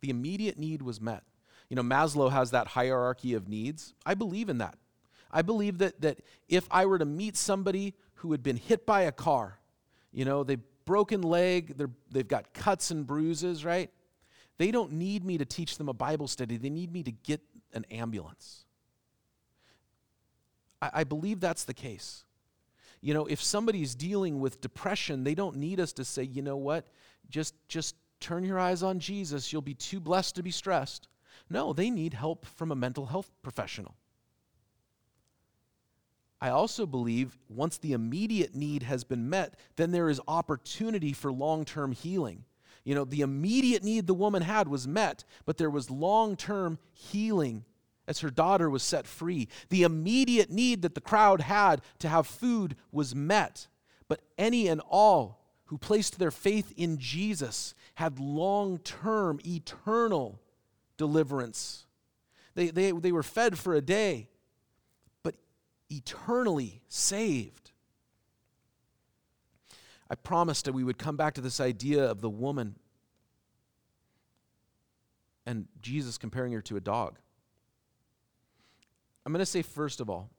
[0.01, 1.23] The immediate need was met.
[1.69, 3.95] You know, Maslow has that hierarchy of needs.
[4.05, 4.77] I believe in that.
[5.31, 9.03] I believe that, that if I were to meet somebody who had been hit by
[9.03, 9.59] a car,
[10.13, 11.77] you know, they've broken leg,
[12.11, 13.91] they've got cuts and bruises, right?
[14.59, 16.57] They don't need me to teach them a Bible study.
[16.57, 17.41] They need me to get
[17.75, 18.65] an ambulance.
[20.81, 22.25] I, I believe that's the case.
[23.03, 26.57] You know, if somebody's dealing with depression, they don't need us to say, you know
[26.57, 26.87] what,
[27.29, 29.53] just, just turn your eyes on Jesus.
[29.53, 31.09] You'll be too blessed to be stressed.
[31.49, 33.95] No, they need help from a mental health professional.
[36.41, 41.33] I also believe once the immediate need has been met, then there is opportunity for
[41.33, 42.45] long term healing.
[42.85, 46.79] You know, the immediate need the woman had was met, but there was long term
[46.93, 47.64] healing
[48.07, 49.49] as her daughter was set free.
[49.71, 53.67] The immediate need that the crowd had to have food was met,
[54.09, 60.41] but any and all who placed their faith in Jesus had long term, eternal
[60.97, 61.87] deliverance.
[62.55, 64.29] They, they, they were fed for a day,
[65.23, 65.35] but
[65.91, 67.73] eternally saved.
[70.09, 72.77] I promised that we would come back to this idea of the woman
[75.45, 77.19] and Jesus comparing her to a dog.
[79.25, 80.31] I'm going to say, first of all,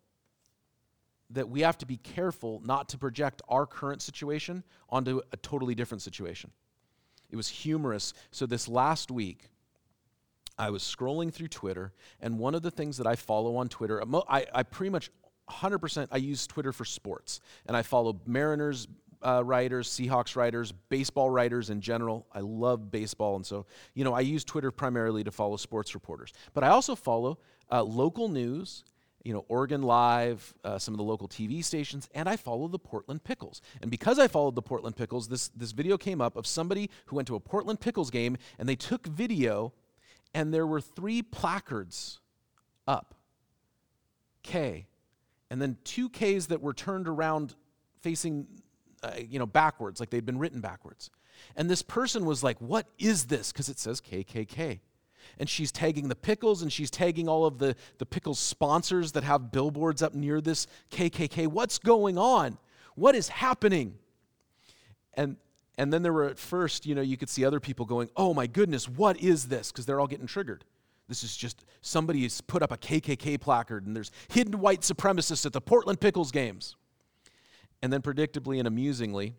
[1.30, 5.76] that we have to be careful not to project our current situation onto a totally
[5.76, 6.52] different situation.
[7.30, 8.14] It was humorous.
[8.32, 9.50] So, this last week,
[10.58, 14.02] I was scrolling through Twitter, and one of the things that I follow on Twitter,
[14.30, 15.12] I, I pretty much
[15.50, 18.88] 100% I use Twitter for sports, and I follow Mariners
[19.26, 22.28] uh, writers, Seahawks writers, baseball writers in general.
[22.34, 26.34] I love baseball, and so you know I use Twitter primarily to follow sports reporters.
[26.54, 27.40] But I also follow
[27.72, 28.84] uh, local news,
[29.28, 32.80] you know, Oregon Live, uh, some of the local TV stations, and I follow the
[32.80, 33.62] Portland Pickles.
[33.82, 37.18] And because I followed the Portland Pickles, this this video came up of somebody who
[37.18, 39.74] went to a Portland Pickles game, and they took video
[40.34, 42.22] and there were three placards
[42.88, 43.16] up
[44.44, 44.88] K,
[45.52, 47.54] and then two Ks that were turned around
[48.00, 48.48] facing,
[49.04, 51.10] uh, you know, backwards, like they'd been written backwards.
[51.58, 53.52] And this person was like, What is this?
[53.52, 54.80] Because it says KKK.
[55.40, 59.24] And she's tagging the pickles and she's tagging all of the, the pickles sponsors that
[59.24, 61.48] have billboards up near this KKK.
[61.48, 62.58] What's going on?
[62.96, 63.96] What is happening?
[65.14, 65.38] And
[65.80, 68.34] and then there were at first, you know, you could see other people going, oh
[68.34, 69.72] my goodness, what is this?
[69.72, 70.66] Because they're all getting triggered.
[71.08, 75.46] This is just somebody has put up a KKK placard and there's hidden white supremacists
[75.46, 76.76] at the Portland Pickles games.
[77.82, 79.36] And then, predictably and amusingly,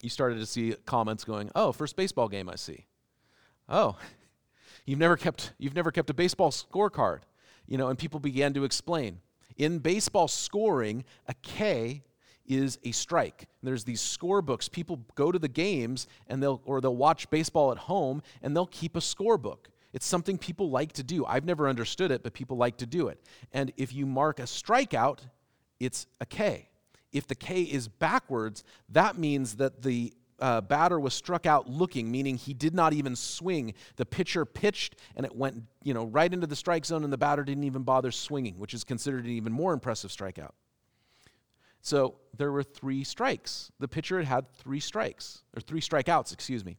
[0.00, 2.86] you started to see comments going, oh, first baseball game I see.
[3.68, 3.96] Oh,
[4.84, 7.20] you've never kept, you've never kept a baseball scorecard.
[7.66, 9.20] You know, and people began to explain.
[9.56, 12.02] In baseball scoring, a K
[12.46, 13.48] is a strike.
[13.62, 14.70] There's these scorebooks.
[14.70, 18.66] People go to the games and they'll or they'll watch baseball at home and they'll
[18.66, 19.66] keep a scorebook.
[19.92, 21.24] It's something people like to do.
[21.24, 23.20] I've never understood it, but people like to do it.
[23.52, 25.20] And if you mark a strikeout,
[25.78, 26.68] it's a K.
[27.12, 30.12] If the K is backwards, that means that the
[30.44, 33.72] uh, batter was struck out looking, meaning he did not even swing.
[33.96, 37.16] The pitcher pitched and it went, you know, right into the strike zone, and the
[37.16, 40.50] batter didn't even bother swinging, which is considered an even more impressive strikeout.
[41.80, 43.72] So there were three strikes.
[43.80, 46.76] The pitcher had had three strikes, or three strikeouts, excuse me.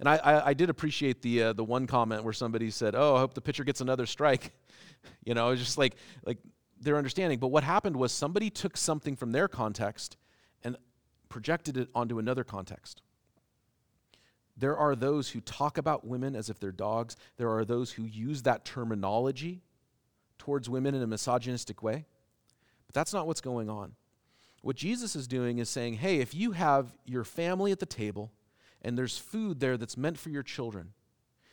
[0.00, 3.16] And I, I, I did appreciate the, uh, the one comment where somebody said, Oh,
[3.16, 4.52] I hope the pitcher gets another strike.
[5.26, 6.38] you know, it's just like, like
[6.80, 7.38] their understanding.
[7.38, 10.16] But what happened was somebody took something from their context
[11.28, 13.02] projected it onto another context.
[14.56, 17.16] There are those who talk about women as if they're dogs.
[17.36, 19.62] There are those who use that terminology
[20.38, 22.06] towards women in a misogynistic way.
[22.86, 23.94] But that's not what's going on.
[24.62, 28.32] What Jesus is doing is saying, hey, if you have your family at the table
[28.80, 30.92] and there's food there that's meant for your children,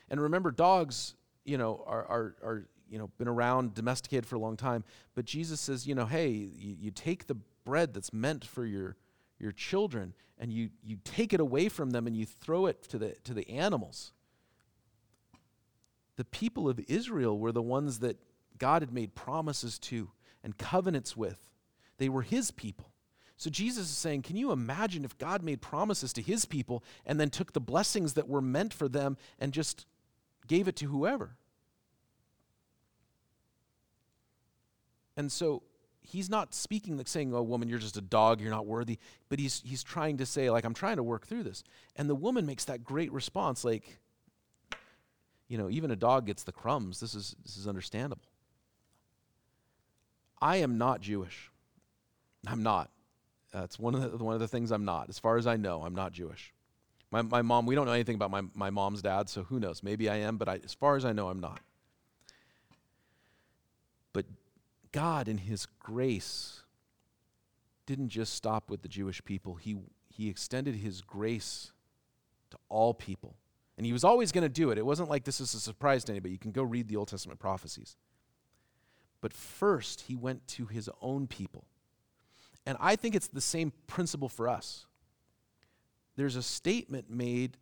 [0.10, 4.40] and remember, dogs, you know, are, are, are you know, been around, domesticated for a
[4.40, 4.84] long time,
[5.16, 8.98] but Jesus says, you know, hey, you, you take the bread that's meant for your,
[9.42, 12.98] your children and you, you take it away from them and you throw it to
[12.98, 14.12] the, to the animals.
[16.16, 18.18] The people of Israel were the ones that
[18.58, 20.10] God had made promises to
[20.44, 21.50] and covenants with.
[21.98, 22.92] They were his people.
[23.38, 27.20] So Jesus is saying, Can you imagine if God made promises to his people and
[27.20, 29.88] then took the blessings that were meant for them and just
[30.48, 31.38] gave it to whoever?
[35.18, 35.64] And so
[36.02, 38.98] he's not speaking like saying, Oh, woman, you're just a dog, you're not worthy.
[39.30, 41.64] But he's, he's trying to say, like, I'm trying to work through this.
[41.96, 44.00] And the woman makes that great response, like,
[45.48, 47.00] you know, even a dog gets the crumbs.
[47.00, 48.24] This is, this is understandable.
[50.42, 51.52] I am not Jewish.
[52.48, 52.90] I'm not.
[53.54, 55.10] That's one of the, one of the things I'm not.
[55.10, 56.54] As far as I know, I'm not Jewish.
[57.12, 59.84] My, my mom, we don't know anything about my, my mom's dad, so who knows?
[59.84, 61.60] Maybe I am, but I, as far as I know, I'm not.
[64.14, 64.26] But
[64.92, 66.64] God, in His grace,
[67.86, 69.78] didn't just stop with the Jewish people, He,
[70.10, 71.72] he extended His grace
[72.52, 73.36] to all people.
[73.78, 74.78] And He was always going to do it.
[74.78, 76.34] It wasn't like this is a surprise to anybody.
[76.34, 77.96] You can go read the Old Testament prophecies.
[79.22, 81.66] But first, He went to His own people.
[82.66, 84.86] And I think it's the same principle for us.
[86.16, 87.58] There's a statement made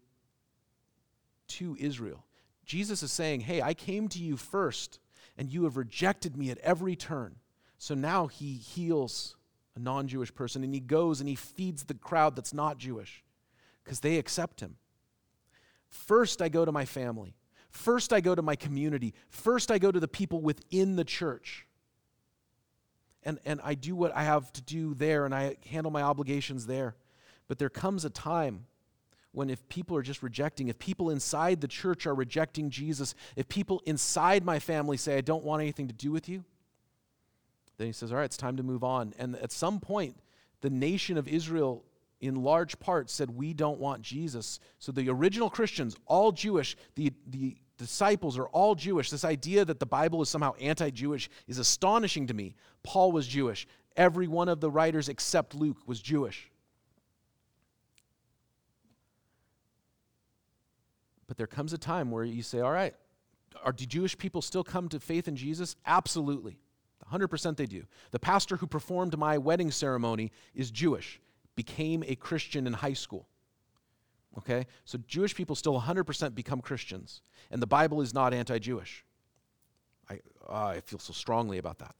[1.49, 2.25] to Israel.
[2.65, 4.99] Jesus is saying, Hey, I came to you first
[5.39, 7.37] and you have rejected me at every turn.
[7.77, 9.37] So now he heals
[9.75, 13.23] a non Jewish person and he goes and he feeds the crowd that's not Jewish
[13.83, 14.75] because they accept him.
[15.87, 17.35] First, I go to my family.
[17.71, 19.13] First, I go to my community.
[19.29, 21.65] First, I go to the people within the church.
[23.23, 26.65] And, and I do what I have to do there and I handle my obligations
[26.65, 26.95] there.
[27.47, 28.65] But there comes a time
[29.31, 33.47] when if people are just rejecting, if people inside the church are rejecting Jesus, if
[33.47, 36.43] people inside my family say, I don't want anything to do with you,
[37.77, 39.13] then he says, All right, it's time to move on.
[39.17, 40.17] And at some point,
[40.61, 41.85] the nation of Israel,
[42.19, 44.59] in large part, said, We don't want Jesus.
[44.79, 49.09] So the original Christians, all Jewish, the, the disciples are all Jewish.
[49.09, 52.55] This idea that the Bible is somehow anti Jewish is astonishing to me.
[52.83, 53.67] Paul was Jewish.
[53.95, 56.51] Every one of the writers except Luke was Jewish.
[61.29, 62.95] But there comes a time where you say, all right,
[63.63, 65.75] are, do Jewish people still come to faith in Jesus?
[65.85, 66.57] Absolutely.
[67.13, 67.83] 100% they do.
[68.09, 71.21] The pastor who performed my wedding ceremony is Jewish,
[71.55, 73.27] became a Christian in high school.
[74.39, 74.65] Okay?
[74.85, 77.21] So Jewish people still 100% become Christians.
[77.51, 79.05] And the Bible is not anti Jewish.
[80.09, 81.93] I, uh, I feel so strongly about that.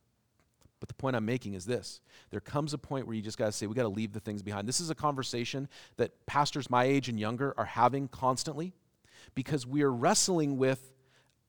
[0.79, 2.01] But the point I'm making is this
[2.31, 4.19] there comes a point where you just got to say, we got to leave the
[4.19, 4.67] things behind.
[4.67, 5.67] This is a conversation
[5.97, 8.73] that pastors my age and younger are having constantly
[9.35, 10.93] because we are wrestling with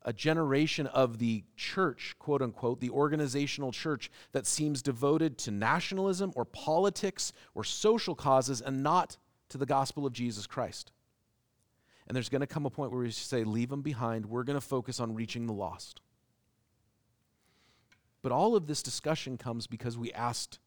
[0.03, 6.33] a generation of the church, quote unquote, the organizational church that seems devoted to nationalism
[6.37, 9.18] or politics or social causes and not
[9.51, 10.93] to the gospel of Jesus Christ.
[12.07, 14.27] And there's going to come a point where we say, leave them behind.
[14.27, 16.01] We're going to focus on reaching the lost.
[18.23, 20.59] But all of this discussion comes because we asked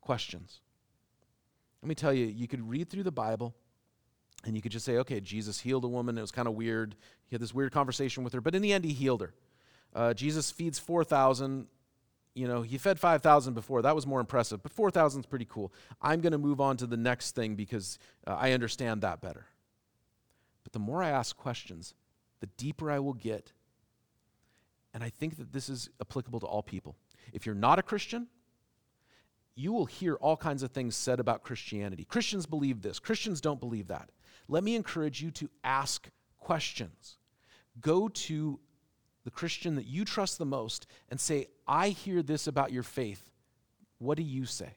[0.00, 0.60] questions.
[1.82, 3.54] Let me tell you, you could read through the Bible
[4.44, 6.18] and you could just say, okay, Jesus healed a woman.
[6.18, 6.96] It was kind of weird.
[7.26, 9.32] He had this weird conversation with her, but in the end, he healed her.
[9.94, 11.66] Uh, Jesus feeds 4,000.
[12.34, 13.82] You know, he fed 5,000 before.
[13.82, 15.72] That was more impressive, but 4,000 is pretty cool.
[16.00, 19.46] I'm going to move on to the next thing because uh, I understand that better.
[20.64, 21.94] But the more I ask questions,
[22.40, 23.52] the deeper I will get.
[24.94, 26.96] And I think that this is applicable to all people.
[27.32, 28.28] If you're not a Christian,
[29.54, 32.04] you will hear all kinds of things said about Christianity.
[32.04, 34.10] Christians believe this, Christians don't believe that
[34.48, 37.18] let me encourage you to ask questions.
[37.80, 38.58] Go to
[39.24, 43.30] the Christian that you trust the most and say, I hear this about your faith.
[43.98, 44.76] What do you say?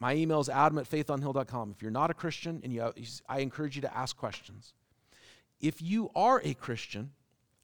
[0.00, 1.70] My email is adam at faithonhill.com.
[1.70, 2.92] If you're not a Christian, and you,
[3.28, 4.74] I encourage you to ask questions.
[5.60, 7.12] If you are a Christian,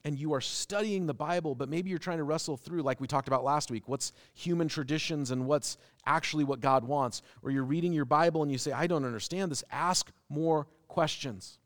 [0.05, 3.07] and you are studying the Bible, but maybe you're trying to wrestle through, like we
[3.07, 5.77] talked about last week, what's human traditions and what's
[6.07, 9.51] actually what God wants, or you're reading your Bible and you say, I don't understand
[9.51, 11.59] this, ask more questions.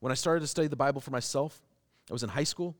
[0.00, 1.60] When I started to study the Bible for myself,
[2.08, 2.76] I was in high school.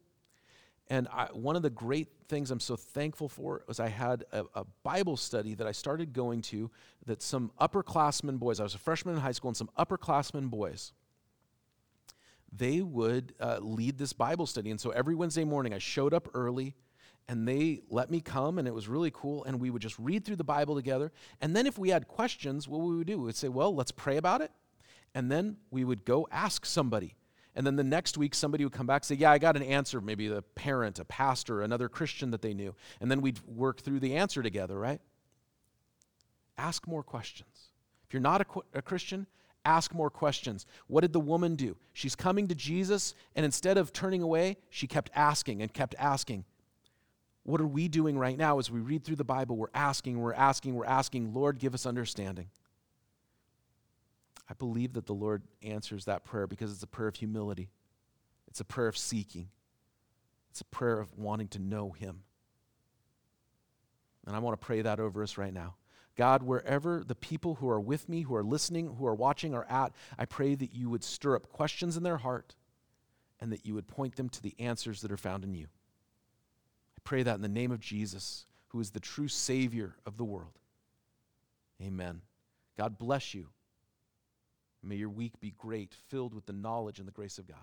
[0.90, 4.44] And I, one of the great things I'm so thankful for was I had a,
[4.54, 6.70] a, Bible study that I started going to
[7.04, 10.92] that some upperclassmen boys, I was a freshman in high school, and some upperclassmen boys,
[12.52, 14.70] they would uh, lead this Bible study.
[14.70, 16.74] And so every Wednesday morning, I showed up early
[17.28, 19.44] and they let me come, and it was really cool.
[19.44, 21.12] And we would just read through the Bible together.
[21.42, 23.18] And then if we had questions, what would we would do?
[23.18, 24.50] We would say, Well, let's pray about it.
[25.14, 27.16] And then we would go ask somebody.
[27.54, 29.62] And then the next week, somebody would come back and say, Yeah, I got an
[29.62, 30.00] answer.
[30.00, 32.74] Maybe a parent, a pastor, another Christian that they knew.
[33.00, 35.00] And then we'd work through the answer together, right?
[36.56, 37.72] Ask more questions.
[38.06, 39.26] If you're not a, a Christian,
[39.64, 40.66] ask more questions.
[40.86, 41.76] What did the woman do?
[41.92, 46.44] She's coming to Jesus, and instead of turning away, she kept asking and kept asking.
[47.44, 49.56] What are we doing right now as we read through the Bible?
[49.56, 52.50] We're asking, we're asking, we're asking, Lord, give us understanding.
[54.50, 57.70] I believe that the Lord answers that prayer because it's a prayer of humility,
[58.48, 59.48] it's a prayer of seeking,
[60.50, 62.22] it's a prayer of wanting to know Him.
[64.26, 65.76] And I want to pray that over us right now.
[66.18, 69.66] God, wherever the people who are with me, who are listening, who are watching are
[69.70, 72.56] at, I pray that you would stir up questions in their heart
[73.40, 75.66] and that you would point them to the answers that are found in you.
[75.66, 80.24] I pray that in the name of Jesus, who is the true Savior of the
[80.24, 80.58] world.
[81.80, 82.22] Amen.
[82.76, 83.46] God bless you.
[84.82, 87.58] May your week be great, filled with the knowledge and the grace of God.